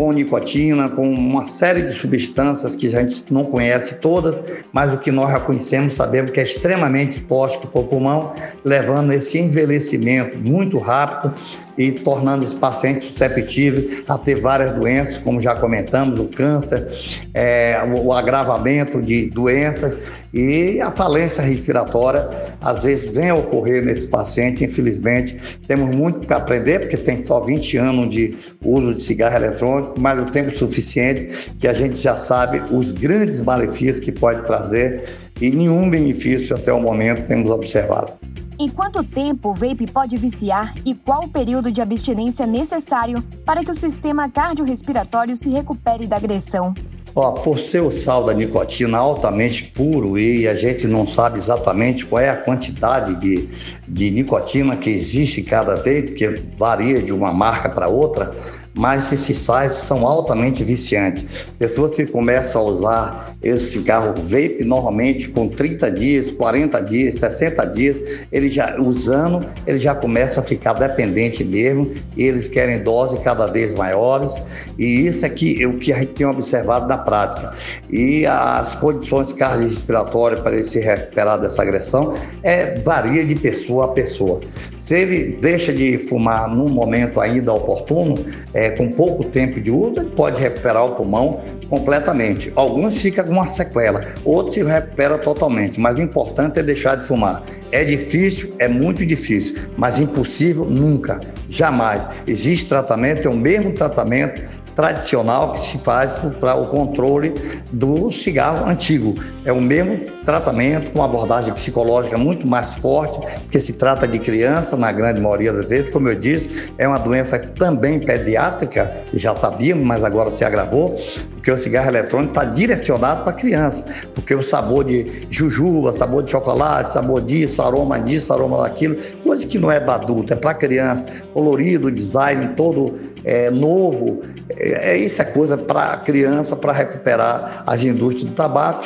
com 0.00 0.12
nicotina, 0.12 0.88
com 0.88 1.06
uma 1.06 1.44
série 1.44 1.82
de 1.82 1.92
substâncias 1.92 2.74
que 2.74 2.86
a 2.86 2.90
gente 3.02 3.30
não 3.30 3.44
conhece 3.44 3.96
todas, 3.96 4.40
mas 4.72 4.90
o 4.94 4.96
que 4.96 5.12
nós 5.12 5.30
já 5.30 5.38
conhecemos, 5.38 5.92
sabemos 5.92 6.30
que 6.30 6.40
é 6.40 6.42
extremamente 6.42 7.20
tóxico 7.20 7.66
para 7.66 7.82
o 7.82 7.84
pulmão, 7.84 8.32
levando 8.64 9.12
esse 9.12 9.38
envelhecimento 9.38 10.38
muito 10.38 10.78
rápido 10.78 11.34
e 11.80 11.90
tornando 11.92 12.44
esse 12.44 12.56
paciente 12.56 13.06
susceptível 13.06 14.02
a 14.06 14.18
ter 14.18 14.34
várias 14.34 14.70
doenças, 14.72 15.16
como 15.16 15.40
já 15.40 15.54
comentamos, 15.54 16.20
o 16.20 16.26
câncer, 16.26 16.86
é, 17.32 17.74
o 18.02 18.12
agravamento 18.12 19.00
de 19.00 19.30
doenças 19.30 20.26
e 20.30 20.78
a 20.78 20.90
falência 20.90 21.42
respiratória, 21.42 22.28
às 22.60 22.82
vezes 22.82 23.08
vem 23.08 23.30
a 23.30 23.34
ocorrer 23.34 23.82
nesse 23.82 24.06
paciente, 24.08 24.62
infelizmente. 24.62 25.58
Temos 25.66 25.94
muito 25.94 26.26
para 26.26 26.36
aprender, 26.36 26.80
porque 26.80 26.98
tem 26.98 27.24
só 27.24 27.40
20 27.40 27.78
anos 27.78 28.14
de 28.14 28.36
uso 28.62 28.92
de 28.92 29.00
cigarro 29.00 29.36
eletrônico, 29.36 29.98
mas 29.98 30.20
o 30.20 30.26
tempo 30.26 30.50
suficiente 30.50 31.54
que 31.58 31.66
a 31.66 31.72
gente 31.72 31.98
já 31.98 32.14
sabe 32.14 32.62
os 32.70 32.92
grandes 32.92 33.40
malefícios 33.40 34.00
que 34.00 34.12
pode 34.12 34.44
trazer 34.44 35.02
e 35.40 35.50
nenhum 35.50 35.88
benefício 35.88 36.54
até 36.54 36.70
o 36.70 36.78
momento 36.78 37.26
temos 37.26 37.50
observado. 37.50 38.12
Em 38.60 38.68
quanto 38.68 39.02
tempo 39.02 39.48
o 39.48 39.54
vape 39.54 39.86
pode 39.90 40.18
viciar 40.18 40.74
e 40.84 40.94
qual 40.94 41.24
o 41.24 41.28
período 41.28 41.72
de 41.72 41.80
abstinência 41.80 42.46
necessário 42.46 43.22
para 43.42 43.64
que 43.64 43.70
o 43.70 43.74
sistema 43.74 44.28
cardiorrespiratório 44.28 45.34
se 45.34 45.48
recupere 45.48 46.06
da 46.06 46.16
agressão? 46.16 46.74
Ó, 47.14 47.32
por 47.32 47.58
ser 47.58 47.80
o 47.80 47.90
sal 47.90 48.22
da 48.22 48.34
nicotina 48.34 48.98
altamente 48.98 49.64
puro 49.64 50.18
e 50.18 50.46
a 50.46 50.54
gente 50.54 50.86
não 50.86 51.06
sabe 51.06 51.38
exatamente 51.38 52.04
qual 52.04 52.20
é 52.20 52.28
a 52.28 52.36
quantidade 52.36 53.14
de, 53.14 53.48
de 53.88 54.10
nicotina 54.10 54.76
que 54.76 54.90
existe 54.90 55.40
em 55.40 55.44
cada 55.44 55.76
vape, 55.76 56.02
porque 56.08 56.42
varia 56.58 57.02
de 57.02 57.14
uma 57.14 57.32
marca 57.32 57.70
para 57.70 57.88
outra, 57.88 58.30
mas 58.74 59.12
esses 59.12 59.36
sais 59.36 59.72
são 59.72 60.06
altamente 60.06 60.62
viciantes. 60.64 61.24
Pessoas 61.58 61.92
que 61.92 62.06
começam 62.06 62.60
a 62.60 62.64
usar 62.64 63.36
esse 63.42 63.72
cigarro 63.72 64.14
vape 64.16 64.64
normalmente 64.64 65.28
com 65.28 65.48
30 65.48 65.90
dias, 65.90 66.30
40 66.30 66.80
dias, 66.82 67.14
60 67.16 67.64
dias, 67.66 68.26
ele 68.30 68.48
já 68.48 68.80
usando, 68.80 69.44
ele 69.66 69.78
já 69.78 69.94
começa 69.94 70.40
a 70.40 70.42
ficar 70.42 70.74
dependente 70.74 71.44
mesmo, 71.44 71.90
e 72.16 72.24
eles 72.24 72.48
querem 72.48 72.82
doses 72.82 73.20
cada 73.22 73.46
vez 73.46 73.74
maiores, 73.74 74.32
e 74.78 75.06
isso 75.06 75.24
é 75.24 75.28
que, 75.28 75.62
é 75.62 75.66
o 75.66 75.78
que 75.78 75.92
a 75.92 75.98
gente 75.98 76.12
tem 76.12 76.26
observado 76.26 76.86
na 76.86 76.98
prática. 76.98 77.52
E 77.90 78.26
as 78.26 78.74
condições 78.74 79.32
cardiorrespiratórias 79.32 80.40
para 80.40 80.52
ele 80.52 80.64
se 80.64 80.78
recuperar 80.80 81.40
dessa 81.40 81.62
agressão 81.62 82.14
é 82.42 82.78
varia 82.80 83.24
de 83.24 83.34
pessoa 83.34 83.86
a 83.86 83.88
pessoa. 83.88 84.40
Se 84.80 84.94
ele 84.94 85.36
deixa 85.40 85.72
de 85.74 85.98
fumar 85.98 86.48
num 86.48 86.68
momento 86.68 87.20
ainda 87.20 87.52
oportuno, 87.52 88.24
é, 88.54 88.70
com 88.70 88.88
pouco 88.88 89.24
tempo 89.24 89.60
de 89.60 89.70
uso, 89.70 90.00
ele 90.00 90.10
pode 90.10 90.40
recuperar 90.40 90.86
o 90.86 90.94
pulmão 90.96 91.40
completamente. 91.68 92.50
Alguns 92.56 92.96
ficam 92.96 93.26
com 93.26 93.32
uma 93.32 93.46
sequela, 93.46 94.04
outros 94.24 94.54
se 94.54 94.64
recuperam 94.64 95.18
totalmente, 95.18 95.78
mas 95.78 95.98
o 95.98 96.00
importante 96.00 96.58
é 96.58 96.62
deixar 96.62 96.96
de 96.96 97.06
fumar. 97.06 97.42
É 97.70 97.84
difícil, 97.84 98.54
é 98.58 98.66
muito 98.66 99.04
difícil, 99.04 99.54
mas 99.76 100.00
impossível 100.00 100.64
nunca, 100.64 101.20
jamais. 101.48 102.04
Existe 102.26 102.66
tratamento, 102.66 103.28
é 103.28 103.30
o 103.30 103.36
mesmo 103.36 103.72
tratamento 103.72 104.42
tradicional 104.80 105.52
que 105.52 105.58
se 105.58 105.78
faz 105.78 106.12
para 106.40 106.54
o 106.54 106.66
controle 106.66 107.34
do 107.70 108.10
cigarro 108.10 108.66
antigo. 108.66 109.14
É 109.44 109.52
o 109.52 109.60
mesmo 109.60 110.00
tratamento 110.24 110.90
com 110.92 111.02
abordagem 111.02 111.52
psicológica 111.52 112.16
muito 112.16 112.46
mais 112.46 112.76
forte, 112.76 113.18
porque 113.40 113.60
se 113.60 113.74
trata 113.74 114.08
de 114.08 114.18
criança, 114.18 114.78
na 114.78 114.90
grande 114.90 115.20
maioria 115.20 115.52
das 115.52 115.66
vezes, 115.66 115.90
como 115.90 116.08
eu 116.08 116.14
disse, 116.14 116.72
é 116.78 116.88
uma 116.88 116.98
doença 116.98 117.38
também 117.38 118.00
pediátrica, 118.00 118.90
já 119.12 119.36
sabíamos, 119.36 119.86
mas 119.86 120.02
agora 120.02 120.30
se 120.30 120.44
agravou, 120.44 120.96
porque 121.32 121.50
o 121.50 121.58
cigarro 121.58 121.88
eletrônico 121.88 122.32
está 122.32 122.44
direcionado 122.44 123.24
para 123.24 123.32
criança, 123.34 123.84
porque 124.14 124.34
o 124.34 124.42
sabor 124.42 124.84
de 124.84 125.26
jujuba, 125.30 125.92
sabor 125.92 126.22
de 126.22 126.30
chocolate, 126.30 126.94
sabor 126.94 127.20
disso, 127.20 127.60
aroma 127.60 127.98
disso, 127.98 128.32
aroma 128.32 128.62
daquilo, 128.62 128.96
coisa 129.30 129.46
que 129.46 129.60
não 129.60 129.70
é 129.70 129.78
para 129.78 129.94
adulto, 129.94 130.32
é 130.32 130.36
para 130.36 130.52
criança, 130.54 131.06
colorido, 131.32 131.88
design 131.88 132.48
todo 132.56 132.94
é, 133.22 133.48
novo, 133.48 134.22
é, 134.48 134.90
é 134.90 134.96
isso 134.96 135.22
é 135.22 135.24
coisa 135.24 135.56
para 135.56 135.98
criança, 135.98 136.56
para 136.56 136.72
recuperar 136.72 137.62
as 137.64 137.80
indústrias 137.84 138.28
do 138.28 138.34
tabaco 138.34 138.84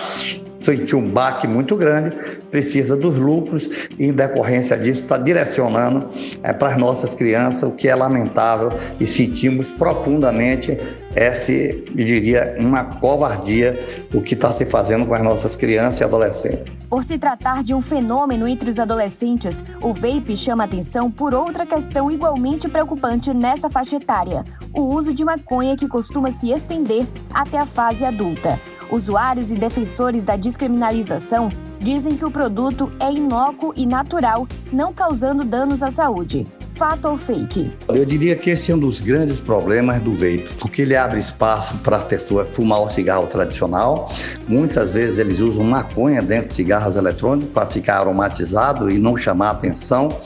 sentiu 0.65 0.99
um 0.99 1.09
baque 1.09 1.47
muito 1.47 1.77
grande, 1.77 2.17
precisa 2.51 2.97
dos 2.97 3.17
lucros 3.17 3.69
e, 3.99 4.07
em 4.07 4.13
decorrência 4.13 4.77
disso, 4.77 5.03
está 5.03 5.19
direcionando 5.19 6.09
é, 6.43 6.53
para 6.53 6.69
as 6.69 6.77
nossas 6.77 7.15
crianças, 7.15 7.63
o 7.65 7.73
que 7.73 7.89
é 7.89 7.95
lamentável 7.95 8.71
e 8.99 9.07
sentimos 9.07 9.69
profundamente 9.69 10.79
essa, 11.15 11.53
eu 11.53 11.85
diria, 11.95 12.57
uma 12.59 12.85
covardia 12.85 13.79
o 14.13 14.21
que 14.21 14.35
está 14.35 14.53
se 14.53 14.65
fazendo 14.65 15.07
com 15.07 15.15
as 15.15 15.23
nossas 15.23 15.55
crianças 15.57 16.01
e 16.01 16.05
adolescentes. 16.05 16.73
Por 16.89 17.03
se 17.03 17.19
tratar 17.19 17.63
de 17.63 17.75
um 17.75 17.81
fenômeno 17.81 18.47
entre 18.47 18.71
os 18.71 18.79
adolescentes, 18.79 19.65
o 19.81 19.93
vape 19.93 20.37
chama 20.37 20.65
atenção 20.65 21.11
por 21.11 21.35
outra 21.35 21.67
questão 21.67 22.11
igualmente 22.11 22.69
preocupante 22.69 23.33
nessa 23.35 23.69
faixa 23.69 23.97
etária: 23.97 24.45
o 24.73 24.83
uso 24.83 25.13
de 25.13 25.25
maconha 25.25 25.77
que 25.77 25.89
costuma 25.89 26.31
se 26.31 26.51
estender 26.51 27.07
até 27.33 27.59
a 27.59 27.67
fase 27.67 28.05
adulta. 28.05 28.59
Usuários 28.95 29.51
e 29.51 29.57
defensores 29.57 30.23
da 30.23 30.37
descriminalização 30.37 31.49
dizem 31.81 32.17
que 32.17 32.25
o 32.25 32.31
produto 32.31 32.93
é 33.01 33.13
inócuo 33.13 33.73
e 33.75 33.85
natural, 33.85 34.47
não 34.73 34.93
causando 34.93 35.45
danos 35.45 35.83
à 35.83 35.91
saúde. 35.91 36.47
Fato 36.77 37.09
ou 37.09 37.17
fake? 37.17 37.71
Eu 37.89 38.05
diria 38.05 38.35
que 38.35 38.51
esse 38.51 38.73
é 38.73 38.75
um 38.75 38.79
dos 38.79 39.01
grandes 39.01 39.39
problemas 39.39 40.01
do 40.01 40.13
vape, 40.13 40.49
porque 40.59 40.83
ele 40.83 40.97
abre 40.97 41.21
espaço 41.21 41.79
para 41.79 41.99
a 41.99 42.01
pessoa 42.01 42.45
fumar 42.45 42.83
o 42.83 42.91
cigarro 42.91 43.29
tradicional. 43.29 44.13
Muitas 44.49 44.91
vezes 44.91 45.19
eles 45.19 45.39
usam 45.39 45.63
maconha 45.63 46.21
dentro 46.21 46.49
de 46.49 46.55
cigarros 46.55 46.97
eletrônicos 46.97 47.49
para 47.53 47.67
ficar 47.67 47.99
aromatizado 48.01 48.91
e 48.91 48.99
não 48.99 49.17
chamar 49.17 49.51
atenção, 49.51 50.19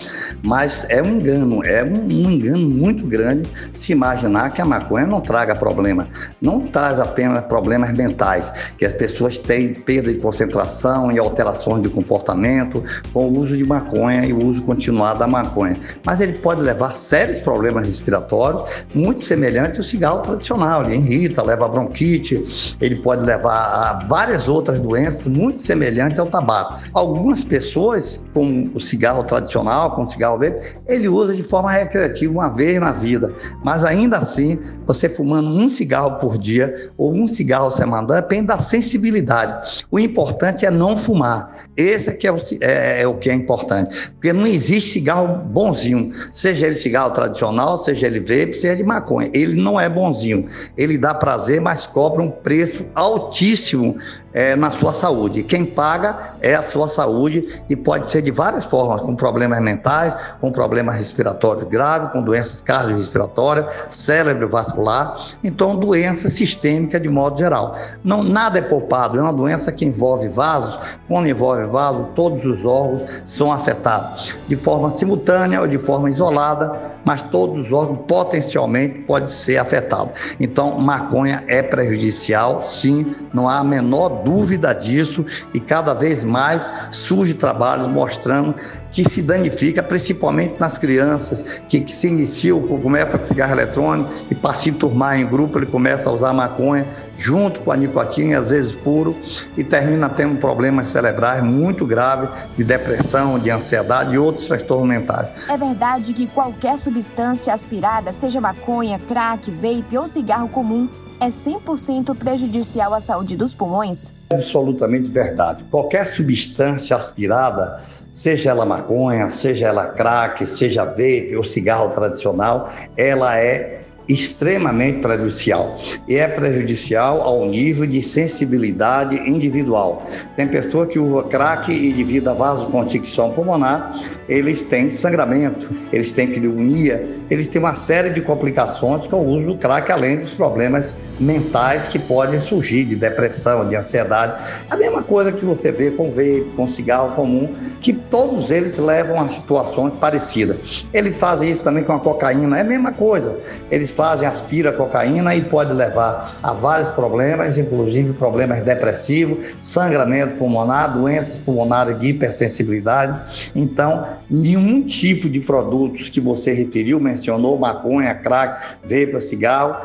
mas 0.42 0.86
é 0.88 1.02
um 1.02 1.18
engano, 1.18 1.62
é 1.62 1.84
um, 1.84 2.04
um 2.04 2.30
engano 2.30 2.66
muito 2.66 3.06
grande 3.06 3.50
se 3.74 3.92
imaginar 3.92 4.50
que 4.50 4.62
a 4.62 4.64
maconha 4.64 5.06
não 5.06 5.20
traga 5.20 5.54
problema. 5.54 6.08
Não 6.40 6.60
traz 6.60 6.98
apenas 6.98 7.44
problemas 7.44 7.92
mentais, 7.92 8.50
que 8.78 8.86
as 8.86 8.94
pessoas 8.94 9.38
têm 9.38 9.74
perda 9.74 10.10
de 10.10 10.18
concentração 10.18 11.12
e 11.12 11.18
alterações 11.18 11.82
de 11.82 11.90
comportamento 11.90 12.82
com 13.12 13.28
o 13.28 13.38
uso 13.38 13.54
de 13.54 13.66
maconha 13.66 14.24
e 14.24 14.32
o 14.32 14.42
uso 14.46 14.62
continuado 14.62 15.18
da 15.18 15.26
maconha. 15.26 15.76
Mas 16.02 16.22
ele 16.22 16.37
pode 16.38 16.62
levar 16.62 16.94
sérios 16.94 17.38
problemas 17.38 17.86
respiratórios, 17.86 18.84
muito 18.94 19.22
semelhantes 19.22 19.78
ao 19.78 19.84
cigarro 19.84 20.20
tradicional. 20.20 20.84
Ele 20.84 20.96
irrita, 20.96 21.42
leva 21.42 21.68
bronquite, 21.68 22.76
ele 22.80 22.96
pode 22.96 23.24
levar 23.24 23.58
a 23.58 24.06
várias 24.06 24.48
outras 24.48 24.78
doenças 24.78 25.26
muito 25.26 25.62
semelhantes 25.62 26.18
ao 26.18 26.26
tabaco. 26.26 26.80
Algumas 26.92 27.44
pessoas, 27.44 28.22
com 28.32 28.70
o 28.74 28.80
cigarro 28.80 29.24
tradicional, 29.24 29.94
com 29.94 30.04
o 30.04 30.10
cigarro 30.10 30.38
verde, 30.38 30.76
ele 30.86 31.08
usa 31.08 31.34
de 31.34 31.42
forma 31.42 31.70
recreativa 31.70 32.32
uma 32.32 32.48
vez 32.48 32.80
na 32.80 32.92
vida, 32.92 33.32
mas 33.64 33.84
ainda 33.84 34.16
assim, 34.16 34.58
você 34.86 35.08
fumando 35.08 35.48
um 35.48 35.68
cigarro 35.68 36.18
por 36.18 36.38
dia 36.38 36.90
ou 36.96 37.12
um 37.12 37.26
cigarro 37.26 37.70
semanal, 37.70 38.06
depende 38.06 38.46
da 38.46 38.58
sensibilidade. 38.58 39.84
O 39.90 39.98
importante 39.98 40.64
é 40.64 40.70
não 40.70 40.96
fumar. 40.96 41.66
Esse 41.76 42.10
é, 42.10 42.12
que 42.12 42.26
é, 42.26 42.32
o, 42.32 42.38
é, 42.60 43.02
é 43.02 43.06
o 43.06 43.14
que 43.14 43.30
é 43.30 43.34
importante, 43.34 44.10
porque 44.12 44.32
não 44.32 44.46
existe 44.46 44.90
cigarro 44.92 45.38
bonzinho 45.44 46.12
seja 46.32 46.66
ele 46.66 46.76
cigarro 46.76 47.10
tradicional, 47.10 47.78
seja 47.78 48.06
ele 48.06 48.20
vape, 48.20 48.54
seja 48.54 48.76
de 48.76 48.84
maconha. 48.84 49.30
Ele 49.32 49.60
não 49.60 49.78
é 49.78 49.88
bonzinho. 49.88 50.48
Ele 50.76 50.98
dá 50.98 51.14
prazer, 51.14 51.60
mas 51.60 51.86
cobra 51.86 52.22
um 52.22 52.30
preço 52.30 52.86
altíssimo 52.94 53.96
é, 54.32 54.56
na 54.56 54.70
sua 54.70 54.92
saúde. 54.92 55.42
Quem 55.42 55.64
paga 55.64 56.34
é 56.40 56.54
a 56.54 56.62
sua 56.62 56.88
saúde 56.88 57.62
e 57.68 57.76
pode 57.76 58.08
ser 58.08 58.22
de 58.22 58.30
várias 58.30 58.64
formas, 58.64 59.00
com 59.00 59.14
problemas 59.14 59.60
mentais, 59.60 60.14
com 60.40 60.50
problemas 60.50 60.96
respiratórios 60.96 61.68
graves, 61.68 62.12
com 62.12 62.22
doenças 62.22 62.62
cardiorrespiratórias, 62.62 63.66
cérebro 63.88 64.48
vascular, 64.48 65.16
então 65.42 65.76
doença 65.76 66.28
sistêmica 66.28 67.00
de 67.00 67.08
modo 67.08 67.38
geral. 67.38 67.76
Não 68.04 68.22
nada 68.22 68.58
é 68.58 68.62
poupado, 68.62 69.18
é 69.18 69.22
uma 69.22 69.32
doença 69.32 69.72
que 69.72 69.84
envolve 69.84 70.28
vasos. 70.28 70.78
Quando 71.06 71.28
envolve 71.28 71.64
vasos, 71.64 72.06
todos 72.14 72.44
os 72.44 72.64
órgãos 72.64 73.02
são 73.24 73.52
afetados 73.52 74.36
de 74.46 74.56
forma 74.56 74.90
simultânea 74.90 75.60
ou 75.60 75.66
de 75.66 75.78
forma 75.78 76.10
isolada, 76.10 76.97
mas 77.08 77.22
todos 77.22 77.64
os 77.64 77.72
órgãos 77.72 78.00
potencialmente 78.06 78.98
podem 78.98 79.26
ser 79.28 79.56
afetados. 79.56 80.36
Então, 80.38 80.78
maconha 80.78 81.42
é 81.48 81.62
prejudicial, 81.62 82.62
sim, 82.62 83.14
não 83.32 83.48
há 83.48 83.60
a 83.60 83.64
menor 83.64 84.10
dúvida 84.22 84.74
disso 84.74 85.24
e 85.54 85.58
cada 85.58 85.94
vez 85.94 86.22
mais 86.22 86.70
surge 86.90 87.32
trabalhos 87.32 87.86
mostrando 87.86 88.54
que 88.92 89.08
se 89.08 89.22
danifica 89.22 89.82
principalmente 89.82 90.56
nas 90.58 90.76
crianças, 90.76 91.62
que, 91.66 91.80
que 91.80 91.92
se 91.92 92.08
iniciam, 92.08 92.60
começa 92.60 93.16
com 93.16 93.24
cigarro 93.24 93.52
eletrônico 93.52 94.10
e 94.30 94.34
passa 94.34 94.68
a 94.68 94.72
turmar 94.74 95.18
em 95.18 95.26
grupo, 95.26 95.58
ele 95.58 95.66
começa 95.66 96.10
a 96.10 96.12
usar 96.12 96.34
maconha 96.34 96.86
junto 97.18 97.60
com 97.60 97.72
a 97.72 97.76
nicotina, 97.76 98.38
às 98.38 98.50
vezes 98.50 98.72
puro, 98.72 99.14
e 99.56 99.64
termina 99.64 100.08
tendo 100.08 100.38
problemas 100.38 100.86
cerebrais 100.86 101.42
muito 101.42 101.84
graves 101.84 102.30
de 102.56 102.62
depressão, 102.62 103.38
de 103.38 103.50
ansiedade 103.50 104.14
e 104.14 104.18
outros 104.18 104.46
transtornos 104.46 104.88
mentais. 104.88 105.28
É 105.48 105.56
verdade 105.56 106.14
que 106.14 106.28
qualquer 106.28 106.78
substância 106.78 107.52
aspirada, 107.52 108.12
seja 108.12 108.40
maconha, 108.40 108.98
crack, 109.00 109.50
vape 109.50 109.98
ou 109.98 110.06
cigarro 110.06 110.48
comum, 110.48 110.88
é 111.20 111.28
100% 111.28 112.16
prejudicial 112.16 112.94
à 112.94 113.00
saúde 113.00 113.36
dos 113.36 113.52
pulmões? 113.52 114.14
Absolutamente 114.30 115.10
verdade. 115.10 115.64
Qualquer 115.64 116.06
substância 116.06 116.96
aspirada, 116.96 117.82
seja 118.08 118.50
ela 118.50 118.64
maconha, 118.64 119.28
seja 119.28 119.66
ela 119.66 119.88
crack, 119.88 120.46
seja 120.46 120.84
vape 120.84 121.34
ou 121.36 121.42
cigarro 121.42 121.90
tradicional, 121.90 122.70
ela 122.96 123.36
é 123.36 123.77
extremamente 124.08 125.00
prejudicial. 125.00 125.76
E 126.08 126.16
é 126.16 126.26
prejudicial 126.26 127.20
ao 127.20 127.46
nível 127.46 127.86
de 127.86 128.02
sensibilidade 128.02 129.16
individual. 129.28 130.06
Tem 130.34 130.48
pessoa 130.48 130.86
que 130.86 130.98
usa 130.98 131.24
crack 131.24 131.70
e 131.70 131.92
devido 131.92 132.28
à 132.28 132.34
vasoconstricção 132.34 133.32
pulmonar, 133.32 133.94
eles 134.28 134.62
têm 134.62 134.90
sangramento, 134.90 135.70
eles 135.92 136.12
têm 136.12 136.28
pneumonia, 136.28 137.18
eles 137.30 137.48
têm 137.48 137.60
uma 137.60 137.74
série 137.74 138.10
de 138.10 138.20
complicações 138.20 139.06
com 139.06 139.16
o 139.16 139.28
uso 139.28 139.46
do 139.48 139.58
crack, 139.58 139.90
além 139.92 140.20
dos 140.20 140.30
problemas 140.30 140.96
mentais 141.20 141.86
que 141.86 141.98
podem 141.98 142.38
surgir, 142.38 142.84
de 142.84 142.96
depressão, 142.96 143.68
de 143.68 143.76
ansiedade. 143.76 144.42
A 144.70 144.76
mesma 144.76 145.02
coisa 145.02 145.32
que 145.32 145.44
você 145.44 145.70
vê 145.70 145.90
com 145.90 146.10
vape, 146.10 146.52
com 146.56 146.66
cigarro 146.66 147.14
comum, 147.14 147.50
que 147.80 147.92
todos 147.92 148.50
eles 148.50 148.78
levam 148.78 149.20
a 149.20 149.28
situações 149.28 149.92
parecidas. 150.00 150.86
Eles 150.92 151.16
fazem 151.16 151.50
isso 151.50 151.62
também 151.62 151.84
com 151.84 151.92
a 151.92 152.00
cocaína, 152.00 152.58
é 152.58 152.60
a 152.62 152.64
mesma 152.64 152.92
coisa. 152.92 153.36
Eles 153.70 153.90
fazem, 153.98 154.28
aspira 154.28 154.70
cocaína 154.70 155.34
e 155.34 155.42
pode 155.42 155.72
levar 155.72 156.38
a 156.40 156.52
vários 156.52 156.88
problemas, 156.88 157.58
inclusive 157.58 158.12
problemas 158.12 158.60
depressivos, 158.60 159.44
sangramento 159.60 160.36
pulmonar, 160.36 160.96
doenças 160.96 161.38
pulmonares 161.38 161.98
de 161.98 162.10
hipersensibilidade. 162.10 163.50
Então, 163.56 164.06
nenhum 164.30 164.82
tipo 164.82 165.28
de 165.28 165.40
produtos 165.40 166.08
que 166.08 166.20
você 166.20 166.52
referiu, 166.52 167.00
mencionou 167.00 167.58
maconha, 167.58 168.14
crack, 168.14 168.76
vapor, 168.84 169.20
cigarro, 169.20 169.76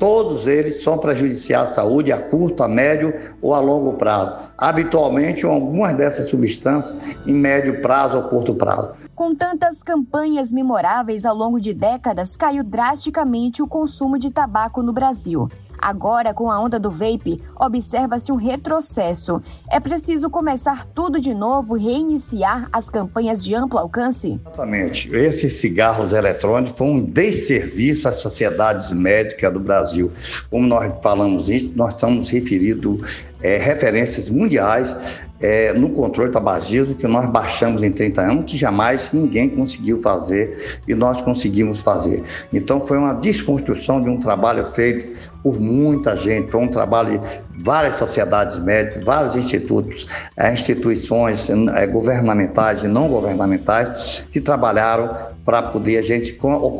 todos 0.00 0.46
eles 0.46 0.82
são 0.82 0.96
prejudiciais 0.96 1.68
à 1.68 1.72
saúde 1.72 2.10
a 2.10 2.18
curto, 2.18 2.62
a 2.62 2.68
médio 2.68 3.14
ou 3.40 3.54
a 3.54 3.60
longo 3.60 3.92
prazo. 3.92 4.50
Habitualmente, 4.56 5.44
algumas 5.44 5.92
dessas 5.92 6.26
substâncias 6.28 6.96
em 7.26 7.34
médio 7.34 7.82
prazo 7.82 8.16
ou 8.16 8.22
curto 8.24 8.54
prazo. 8.54 8.92
Com 9.14 9.34
tantas 9.34 9.82
campanhas 9.82 10.50
memoráveis 10.50 11.26
ao 11.26 11.36
longo 11.36 11.60
de 11.60 11.74
décadas, 11.74 12.36
caiu 12.36 12.64
drasticamente 12.64 13.62
o 13.62 13.68
consumo 13.68 14.18
de 14.18 14.30
tabaco 14.30 14.82
no 14.82 14.94
Brasil. 14.94 15.46
Agora, 15.80 16.34
com 16.34 16.50
a 16.50 16.60
onda 16.60 16.78
do 16.78 16.90
vape, 16.90 17.40
observa-se 17.58 18.30
um 18.30 18.36
retrocesso. 18.36 19.42
É 19.70 19.80
preciso 19.80 20.28
começar 20.28 20.84
tudo 20.84 21.18
de 21.18 21.32
novo 21.32 21.74
reiniciar 21.74 22.68
as 22.70 22.90
campanhas 22.90 23.42
de 23.42 23.54
amplo 23.54 23.78
alcance? 23.78 24.38
Exatamente. 24.40 25.08
Esses 25.14 25.60
cigarros 25.60 26.12
eletrônicos 26.12 26.76
foram 26.76 26.92
um 26.92 27.00
desserviço 27.00 28.06
às 28.08 28.16
sociedades 28.16 28.92
médicas 28.92 29.52
do 29.52 29.60
Brasil. 29.60 30.12
Como 30.50 30.66
nós 30.66 30.92
falamos 31.02 31.48
isso, 31.48 31.72
nós 31.74 31.94
estamos 31.94 32.28
referidos 32.28 33.29
é, 33.42 33.56
referências 33.56 34.28
mundiais 34.28 34.96
é, 35.40 35.72
no 35.72 35.90
controle 35.90 36.30
do 36.30 36.34
tabagismo 36.34 36.94
que 36.94 37.06
nós 37.06 37.26
baixamos 37.26 37.82
em 37.82 37.90
30 37.90 38.20
anos, 38.20 38.44
que 38.44 38.56
jamais 38.56 39.12
ninguém 39.12 39.48
conseguiu 39.48 40.00
fazer 40.02 40.80
e 40.86 40.94
nós 40.94 41.20
conseguimos 41.22 41.80
fazer. 41.80 42.22
Então 42.52 42.80
foi 42.80 42.98
uma 42.98 43.14
desconstrução 43.14 44.00
de 44.00 44.08
um 44.08 44.18
trabalho 44.18 44.64
feito 44.66 45.18
por 45.42 45.58
muita 45.58 46.16
gente, 46.16 46.50
foi 46.50 46.60
um 46.60 46.68
trabalho 46.68 47.22
várias 47.62 47.96
sociedades 47.96 48.58
médicas, 48.58 49.04
vários 49.04 49.36
institutos, 49.36 50.06
é, 50.36 50.52
instituições 50.52 51.48
é, 51.50 51.86
governamentais 51.86 52.82
e 52.82 52.88
não 52.88 53.08
governamentais 53.08 54.26
que 54.32 54.40
trabalharam 54.40 55.30
para 55.44 55.62
poder 55.62 55.98
a 55.98 56.02
gente 56.02 56.38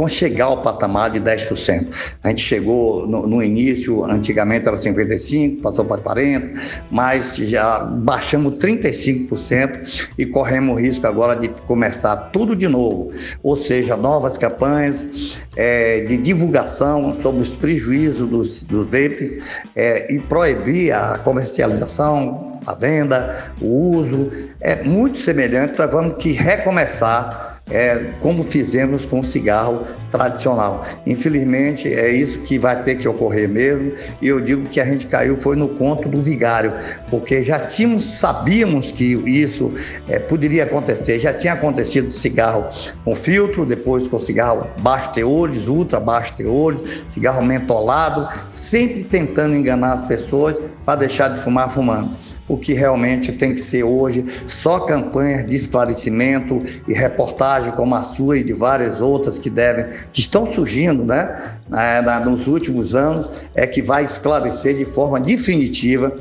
chegar 0.09 0.45
ao 0.47 0.63
patamar 0.63 1.11
de 1.11 1.21
10%. 1.21 2.17
A 2.23 2.29
gente 2.29 2.43
chegou 2.43 3.07
no, 3.07 3.43
início, 3.43 4.05
antigamente 4.05 4.69
era 4.69 4.77
55%, 4.77 5.61
passou 5.61 5.85
para 5.85 6.01
40%, 6.01 6.87
mas 6.91 7.37
já 7.37 7.81
baixamos 7.81 8.55
35% 8.55 10.11
e 10.17 10.27
corremos 10.27 10.77
o 10.77 10.81
risco 10.81 11.07
agora 11.07 11.35
de 11.35 11.49
começar 11.67 12.17
tudo 12.33 12.55
de 12.55 12.69
novo, 12.69 13.11
ou 13.43 13.57
seja, 13.57 13.97
novas 13.97 14.39
campanhas 14.39 15.49
é, 15.57 16.01
de 16.01 16.17
divulgação 16.17 17.17
sobre 17.21 17.43
os 17.43 17.51
prejuízos 17.51 18.29
dos, 18.29 18.67
dos 18.67 18.87
e 20.11 20.19
proibir 20.21 20.70
a 20.93 21.19
comercialização, 21.19 22.61
a 22.67 22.75
venda, 22.75 23.53
o 23.61 23.97
uso. 23.97 24.31
É 24.61 24.83
muito 24.83 25.19
semelhante, 25.19 25.79
nós 25.79 25.91
vamos 25.91 26.17
que 26.23 26.33
recomeçar 26.33 27.50
é, 27.71 28.13
como 28.21 28.43
fizemos 28.43 29.05
com 29.05 29.21
o 29.21 29.25
cigarro 29.25 29.87
tradicional. 30.11 30.85
Infelizmente, 31.07 31.89
é 31.89 32.11
isso 32.11 32.41
que 32.41 32.59
vai 32.59 32.83
ter 32.83 32.97
que 32.97 33.09
ocorrer 33.09 33.49
mesmo, 33.49 33.93
e 34.21 34.29
eu 34.29 34.41
digo 34.41 34.69
que 34.69 34.81
a 34.81 34.85
gente 34.85 35.07
caiu 35.07 35.37
foi 35.41 35.57
no 35.57 35.69
conto 35.69 36.09
do 36.09 36.19
vigário, 36.19 36.73
porque 37.09 37.43
já 37.45 37.61
tínhamos, 37.61 38.19
sabíamos 38.19 38.91
que 38.91 39.05
isso 39.05 39.73
é, 40.09 40.19
poderia 40.19 40.65
acontecer, 40.65 41.19
já 41.19 41.33
tinha 41.33 41.53
acontecido 41.53 42.11
cigarro 42.11 42.67
com 43.05 43.15
filtro, 43.15 43.65
depois 43.65 44.07
com 44.09 44.19
cigarro 44.19 44.67
baixo 44.81 45.13
teores, 45.13 45.67
ultra 45.67 46.01
baixo 46.01 46.35
teores, 46.35 47.05
cigarro 47.09 47.45
mentolado, 47.45 48.29
sempre 48.53 49.05
tentando 49.05 49.55
enganar 49.55 49.93
as 49.93 50.03
pessoas 50.03 50.57
para 50.85 50.97
deixar 50.97 51.29
de 51.29 51.41
fumar 51.41 51.71
fumando 51.71 52.11
o 52.51 52.59
que 52.59 52.73
realmente 52.73 53.31
tem 53.31 53.55
que 53.55 53.61
ser 53.61 53.85
hoje 53.85 54.25
só 54.45 54.81
campanhas 54.81 55.47
de 55.47 55.55
esclarecimento 55.55 56.61
e 56.89 56.93
reportagem 56.93 57.71
como 57.73 57.95
a 57.95 58.03
sua 58.03 58.39
e 58.39 58.43
de 58.43 58.53
várias 58.53 59.01
outras 59.01 59.39
que 59.39 59.49
devem, 59.49 59.87
que 60.13 60.21
estão 60.21 60.53
surgindo, 60.53 61.05
né? 61.05 61.60
Nos 62.25 62.47
últimos 62.47 62.95
anos, 62.95 63.31
é 63.55 63.67
que 63.67 63.81
vai 63.81 64.03
esclarecer 64.03 64.77
de 64.77 64.85
forma 64.85 65.21
definitiva 65.21 66.13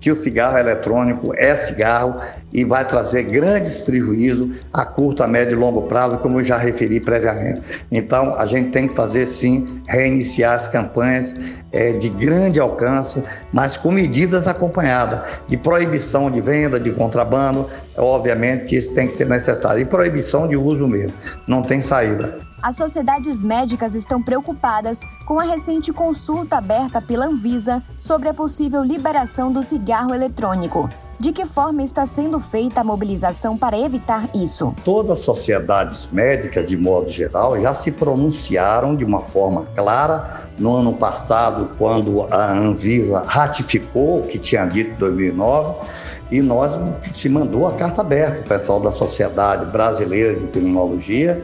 que 0.00 0.10
o 0.10 0.16
cigarro 0.16 0.58
eletrônico 0.58 1.32
é 1.36 1.54
cigarro 1.56 2.20
e 2.52 2.64
vai 2.64 2.86
trazer 2.86 3.24
grandes 3.24 3.80
prejuízos 3.80 4.56
a 4.72 4.84
curto, 4.84 5.22
a 5.22 5.26
médio 5.26 5.56
e 5.56 5.60
longo 5.60 5.82
prazo, 5.82 6.18
como 6.18 6.40
eu 6.40 6.44
já 6.44 6.56
referi 6.56 7.00
previamente. 7.00 7.62
Então, 7.90 8.34
a 8.36 8.46
gente 8.46 8.70
tem 8.70 8.86
que 8.86 8.94
fazer 8.94 9.26
sim, 9.26 9.82
reiniciar 9.86 10.54
as 10.54 10.68
campanhas 10.68 11.34
é, 11.72 11.92
de 11.92 12.08
grande 12.08 12.60
alcance, 12.60 13.22
mas 13.52 13.76
com 13.76 13.90
medidas 13.90 14.46
acompanhadas 14.46 15.20
de 15.46 15.56
proibição 15.56 16.30
de 16.30 16.40
venda, 16.40 16.78
de 16.78 16.90
contrabando, 16.92 17.66
obviamente 17.96 18.66
que 18.66 18.76
isso 18.76 18.92
tem 18.92 19.06
que 19.06 19.16
ser 19.16 19.28
necessário, 19.28 19.82
e 19.82 19.84
proibição 19.84 20.46
de 20.48 20.56
uso 20.56 20.86
mesmo, 20.86 21.12
não 21.46 21.62
tem 21.62 21.82
saída. 21.82 22.47
As 22.60 22.74
sociedades 22.74 23.40
médicas 23.40 23.94
estão 23.94 24.20
preocupadas 24.20 25.06
com 25.24 25.38
a 25.38 25.44
recente 25.44 25.92
consulta 25.92 26.58
aberta 26.58 27.00
pela 27.00 27.26
Anvisa 27.26 27.80
sobre 28.00 28.28
a 28.28 28.34
possível 28.34 28.82
liberação 28.82 29.52
do 29.52 29.62
cigarro 29.62 30.12
eletrônico. 30.12 30.90
De 31.20 31.32
que 31.32 31.46
forma 31.46 31.82
está 31.82 32.04
sendo 32.04 32.38
feita 32.40 32.80
a 32.80 32.84
mobilização 32.84 33.56
para 33.56 33.78
evitar 33.78 34.28
isso? 34.34 34.74
Todas 34.84 35.12
as 35.12 35.18
sociedades 35.20 36.08
médicas, 36.12 36.66
de 36.66 36.76
modo 36.76 37.10
geral, 37.10 37.60
já 37.60 37.72
se 37.74 37.92
pronunciaram 37.92 38.96
de 38.96 39.04
uma 39.04 39.24
forma 39.24 39.66
clara 39.66 40.48
no 40.58 40.74
ano 40.74 40.94
passado, 40.94 41.70
quando 41.78 42.22
a 42.22 42.52
Anvisa 42.52 43.24
ratificou 43.24 44.20
o 44.20 44.26
que 44.26 44.38
tinha 44.38 44.64
dito 44.64 44.92
em 44.92 44.98
2009 44.98 45.86
e 46.30 46.40
nós 46.42 46.78
se 47.02 47.28
mandou 47.28 47.66
a 47.66 47.72
carta 47.72 48.02
aberta, 48.02 48.40
o 48.40 48.44
pessoal 48.44 48.80
da 48.80 48.90
Sociedade 48.90 49.66
Brasileira 49.66 50.38
de 50.38 50.46
Pneumologia, 50.46 51.42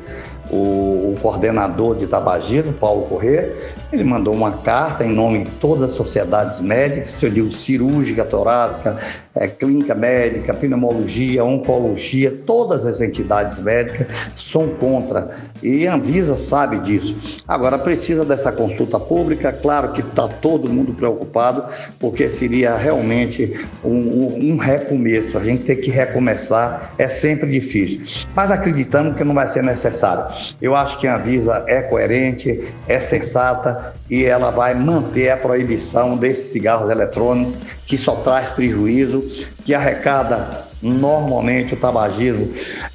o, 0.51 1.12
o 1.12 1.16
coordenador 1.23 1.97
de 1.97 2.07
tabagismo, 2.07 2.73
Paulo 2.75 3.07
Corrêa, 3.07 3.55
ele 3.92 4.05
mandou 4.05 4.35
uma 4.35 4.53
carta 4.59 5.05
em 5.05 5.12
nome 5.12 5.44
de 5.44 5.51
todas 5.53 5.85
as 5.85 5.92
sociedades 5.92 6.61
médicas, 6.61 7.23
eu 7.23 7.31
digo 7.31 7.53
cirúrgica, 7.53 8.25
torácica, 8.25 8.97
é, 9.35 9.47
clínica 9.49 9.94
médica, 9.94 10.53
pneumologia, 10.53 11.44
oncologia, 11.44 12.31
todas 12.44 12.87
as 12.87 13.01
entidades 13.01 13.59
médicas 13.59 14.07
são 14.37 14.68
contra. 14.68 15.31
E 15.62 15.87
a 15.87 15.94
Anvisa 15.94 16.37
sabe 16.37 16.79
disso. 16.81 17.42
Agora, 17.47 17.79
precisa 17.79 18.25
dessa 18.25 18.53
consulta 18.53 18.99
pública, 18.99 19.53
claro 19.53 19.92
que 19.92 20.01
está 20.01 20.29
todo 20.29 20.68
mundo 20.68 20.92
preocupado, 20.92 21.64
porque 21.99 22.29
seria 22.29 22.77
realmente 22.77 23.55
um, 23.85 23.90
um, 23.90 24.53
um 24.53 24.57
recomeço. 24.79 25.39
A 25.39 25.45
gente 25.45 25.65
ter 25.65 25.77
que 25.77 25.91
recomeçar 25.91 26.95
é 26.99 27.07
sempre 27.07 27.51
difícil. 27.51 28.01
Mas 28.35 28.51
acreditamos 28.51 29.17
que 29.17 29.25
não 29.25 29.35
vai 29.35 29.49
ser 29.49 29.63
necessário. 29.63 30.27
Eu 30.61 30.75
acho 30.75 30.99
que 30.99 31.07
a 31.07 31.17
Anvisa 31.17 31.65
é 31.67 31.83
coerente, 31.83 32.65
é 32.87 32.99
sensata, 32.99 33.95
e 34.11 34.25
ela 34.25 34.51
vai 34.51 34.75
manter 34.75 35.31
a 35.31 35.37
proibição 35.37 36.17
desses 36.17 36.53
cigarros 36.53 36.91
eletrônicos 36.91 37.55
que 37.87 37.97
só 37.97 38.17
traz 38.17 38.51
prejuízo, 38.51 39.25
que 39.65 39.75
arrecada 39.75 40.65
normalmente 40.83 41.73
o 41.73 41.77
tabagismo 41.79 42.51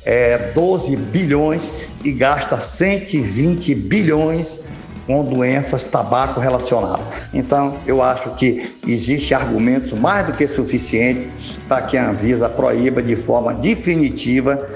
é 0.06 0.38
12 0.54 0.96
bilhões 0.96 1.74
e 2.04 2.12
gasta 2.12 2.60
120 2.60 3.74
bilhões 3.74 4.62
com 5.10 5.26
doenças 5.26 5.86
tabaco 5.86 6.40
relacionadas. 6.40 7.04
Então, 7.34 7.80
eu 7.88 8.00
acho 8.00 8.30
que 8.36 8.72
existe 8.88 9.34
argumentos 9.34 9.92
mais 9.94 10.28
do 10.28 10.34
que 10.34 10.46
suficientes 10.46 11.58
para 11.68 11.82
que 11.82 11.98
a 11.98 12.12
Anvisa 12.12 12.48
proíba 12.48 13.02
de 13.02 13.16
forma 13.16 13.52
definitiva 13.52 14.70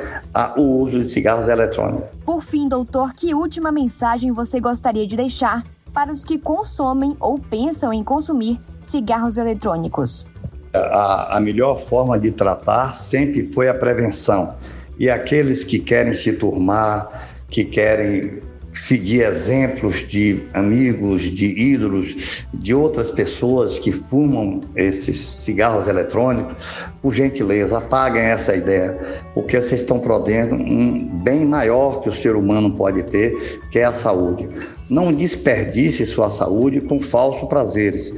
o 0.57 0.81
uso 0.81 0.97
de 0.97 1.07
cigarros 1.07 1.47
eletrônicos. 1.47 2.09
Por 2.25 2.41
fim, 2.41 2.67
doutor, 2.67 3.13
que 3.13 3.35
última 3.35 3.71
mensagem 3.71 4.31
você 4.31 4.59
gostaria 4.59 5.05
de 5.05 5.15
deixar 5.15 5.63
para 5.93 6.11
os 6.11 6.25
que 6.25 6.39
consomem 6.39 7.15
ou 7.19 7.37
pensam 7.37 7.93
em 7.93 8.03
consumir 8.03 8.59
cigarros 8.81 9.37
eletrônicos? 9.37 10.25
A, 10.73 11.37
a 11.37 11.39
melhor 11.39 11.79
forma 11.79 12.17
de 12.17 12.31
tratar 12.31 12.95
sempre 12.95 13.51
foi 13.53 13.69
a 13.69 13.73
prevenção. 13.75 14.55
E 14.97 15.11
aqueles 15.11 15.63
que 15.63 15.77
querem 15.77 16.15
se 16.15 16.33
turmar, 16.33 17.07
que 17.47 17.63
querem 17.63 18.41
seguir 18.83 19.21
exemplos 19.21 20.05
de 20.05 20.43
amigos, 20.53 21.21
de 21.21 21.45
ídolos, 21.45 22.45
de 22.53 22.73
outras 22.73 23.09
pessoas 23.09 23.79
que 23.79 23.93
fumam 23.93 24.59
esses 24.75 25.37
cigarros 25.39 25.87
eletrônicos, 25.87 26.53
por 27.01 27.13
gentileza, 27.13 27.77
apaguem 27.77 28.23
essa 28.23 28.53
ideia, 28.53 29.23
porque 29.33 29.59
vocês 29.59 29.81
estão 29.81 29.99
perdendo 29.99 30.55
um 30.55 31.07
bem 31.23 31.45
maior 31.45 32.01
que 32.01 32.09
o 32.09 32.13
ser 32.13 32.35
humano 32.35 32.73
pode 32.75 33.03
ter, 33.03 33.61
que 33.71 33.79
é 33.79 33.85
a 33.85 33.93
saúde. 33.93 34.49
Não 34.89 35.13
desperdice 35.13 36.05
sua 36.05 36.29
saúde 36.29 36.81
com 36.81 36.99
falsos 36.99 37.47
prazeres. 37.47 38.13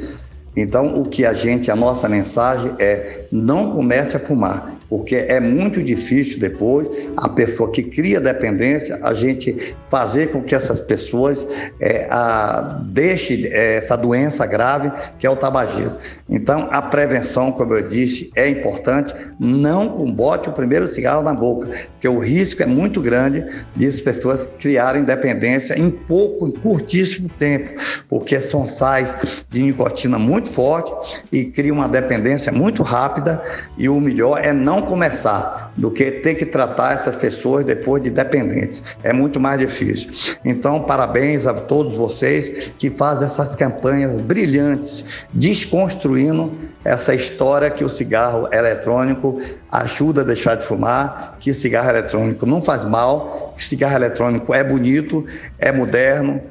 Então, 0.57 0.99
o 0.99 1.05
que 1.05 1.25
a 1.25 1.33
gente, 1.33 1.69
a 1.69 1.75
nossa 1.75 2.09
mensagem 2.09 2.73
é: 2.79 3.25
não 3.31 3.71
comece 3.71 4.17
a 4.17 4.19
fumar 4.19 4.75
porque 4.95 5.17
é 5.17 5.41
muito 5.41 5.83
difícil 5.83 6.39
depois 6.39 6.87
a 7.17 7.27
pessoa 7.27 7.69
que 7.69 7.83
cria 7.83 8.21
dependência, 8.21 8.97
a 9.03 9.13
gente 9.13 9.75
fazer 9.89 10.31
com 10.31 10.41
que 10.41 10.55
essas 10.55 10.79
pessoas 10.79 11.45
é, 11.81 12.07
a, 12.09 12.79
deixe 12.85 13.45
é, 13.47 13.75
essa 13.75 13.97
doença 13.97 14.45
grave 14.45 14.89
que 15.19 15.27
é 15.27 15.29
o 15.29 15.35
tabagismo. 15.35 15.97
Então, 16.29 16.69
a 16.71 16.81
prevenção, 16.81 17.51
como 17.51 17.73
eu 17.73 17.83
disse, 17.83 18.31
é 18.35 18.47
importante. 18.47 19.13
Não 19.37 19.89
combote 19.89 20.47
o 20.47 20.53
primeiro 20.53 20.87
cigarro 20.87 21.21
na 21.21 21.33
boca, 21.33 21.67
porque 21.91 22.07
o 22.07 22.17
risco 22.17 22.63
é 22.63 22.65
muito 22.65 23.01
grande 23.01 23.45
de 23.75 23.85
as 23.85 23.99
pessoas 23.99 24.47
criarem 24.59 25.03
dependência 25.03 25.77
em 25.77 25.89
pouco, 25.89 26.47
em 26.47 26.51
curtíssimo 26.51 27.29
tempo, 27.37 27.81
porque 28.07 28.39
são 28.39 28.65
sais 28.65 29.13
de 29.49 29.61
nicotina 29.61 30.17
muito 30.17 30.49
fortes 30.49 31.23
e 31.31 31.43
criam 31.43 31.75
uma 31.75 31.89
dependência 31.89 32.51
muito 32.51 32.81
rápida 32.81 33.41
e 33.77 33.89
o 33.89 33.99
melhor 33.99 34.39
é 34.41 34.53
não 34.53 34.84
começar 34.85 35.73
do 35.75 35.91
que 35.91 36.09
ter 36.09 36.35
que 36.35 36.45
tratar 36.45 36.93
essas 36.93 37.15
pessoas 37.15 37.65
depois 37.65 38.01
de 38.01 38.09
dependentes. 38.09 38.81
É 39.03 39.11
muito 39.11 39.39
mais 39.39 39.59
difícil. 39.59 40.11
Então, 40.43 40.83
parabéns 40.83 41.45
a 41.45 41.53
todos 41.53 41.97
vocês 41.97 42.71
que 42.77 42.89
fazem 42.89 43.27
essas 43.27 43.55
campanhas 43.55 44.19
brilhantes, 44.21 45.05
desconstruindo 45.33 46.51
essa 46.83 47.13
história 47.13 47.69
que 47.69 47.83
o 47.83 47.89
cigarro 47.89 48.47
eletrônico 48.51 49.41
ajuda 49.71 50.21
a 50.21 50.23
deixar 50.23 50.55
de 50.55 50.63
fumar, 50.63 51.35
que 51.39 51.51
o 51.51 51.55
cigarro 51.55 51.89
eletrônico 51.89 52.45
não 52.45 52.61
faz 52.61 52.85
mal, 52.85 53.53
que 53.57 53.63
cigarro 53.63 53.95
eletrônico 53.95 54.53
é 54.53 54.63
bonito, 54.63 55.25
é 55.59 55.71
moderno, 55.71 56.41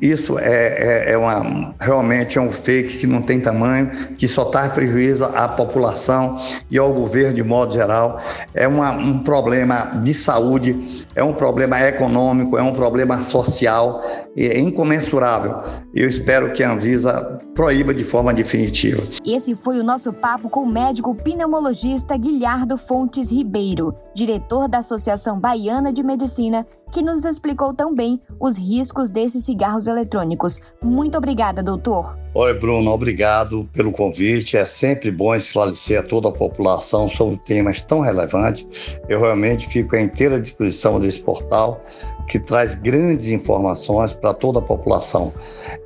isso 0.00 0.38
é, 0.38 1.08
é, 1.08 1.12
é, 1.12 1.18
uma, 1.18 1.74
realmente 1.80 2.38
é 2.38 2.40
um 2.40 2.52
fake 2.52 2.98
que 2.98 3.06
não 3.06 3.22
tem 3.22 3.40
tamanho, 3.40 3.90
que 4.16 4.26
só 4.26 4.44
traz 4.44 4.72
prejuízo 4.72 5.24
à 5.24 5.48
população 5.48 6.38
e 6.70 6.78
ao 6.78 6.92
governo 6.92 7.34
de 7.34 7.42
modo 7.42 7.72
geral. 7.72 8.20
É 8.54 8.66
uma, 8.66 8.90
um 8.90 9.18
problema 9.20 10.00
de 10.02 10.12
saúde, 10.12 11.06
é 11.14 11.22
um 11.22 11.32
problema 11.32 11.80
econômico, 11.80 12.56
é 12.56 12.62
um 12.62 12.72
problema 12.72 13.20
social, 13.20 14.02
é 14.36 14.58
incomensurável. 14.58 15.62
Eu 15.94 16.08
espero 16.08 16.52
que 16.52 16.62
a 16.62 16.72
Anvisa 16.72 17.40
proíba 17.54 17.94
de 17.94 18.04
forma 18.04 18.34
definitiva. 18.34 19.02
Esse 19.24 19.54
foi 19.54 19.78
o 19.78 19.84
nosso 19.84 20.12
papo 20.12 20.50
com 20.50 20.60
o 20.60 20.70
médico 20.70 21.14
pneumologista 21.14 22.16
Guilherdo 22.16 22.76
Fontes 22.76 23.30
Ribeiro, 23.30 23.94
diretor 24.14 24.68
da 24.68 24.78
Associação 24.78 25.40
Baiana 25.40 25.92
de 25.92 26.02
Medicina 26.02 26.66
que 26.92 27.02
nos 27.02 27.24
explicou 27.24 27.74
também 27.74 28.20
os 28.40 28.56
riscos 28.56 29.10
desses 29.10 29.48
cigarros 29.76 29.86
eletrônicos. 29.86 30.60
Muito 30.82 31.18
obrigada, 31.18 31.62
doutor. 31.62 32.16
Oi, 32.34 32.54
Bruno, 32.54 32.90
obrigado 32.90 33.68
pelo 33.72 33.92
convite. 33.92 34.56
É 34.56 34.64
sempre 34.64 35.10
bom 35.10 35.34
esclarecer 35.34 36.00
a 36.00 36.02
toda 36.02 36.28
a 36.28 36.32
população 36.32 37.08
sobre 37.08 37.38
temas 37.38 37.82
tão 37.82 38.00
relevantes. 38.00 38.66
Eu 39.08 39.20
realmente 39.20 39.68
fico 39.68 39.96
à 39.96 40.00
inteira 40.00 40.40
disposição 40.40 41.00
desse 41.00 41.20
portal 41.20 41.80
que 42.28 42.38
traz 42.38 42.74
grandes 42.74 43.28
informações 43.28 44.12
para 44.12 44.34
toda 44.34 44.58
a 44.58 44.62
população. 44.62 45.32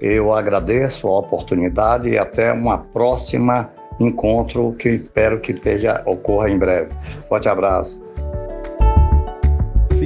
Eu 0.01 0.33
agradeço 0.33 1.07
a 1.07 1.19
oportunidade 1.19 2.09
e 2.09 2.19
até 2.19 2.53
uma 2.53 2.79
próxima 2.79 3.71
encontro 4.01 4.73
que 4.79 4.89
espero 4.89 5.41
que 5.41 5.53
esteja, 5.53 6.03
ocorra 6.07 6.49
em 6.49 6.59
breve. 6.59 6.91
Forte 7.29 7.49
abraço. 7.49 8.01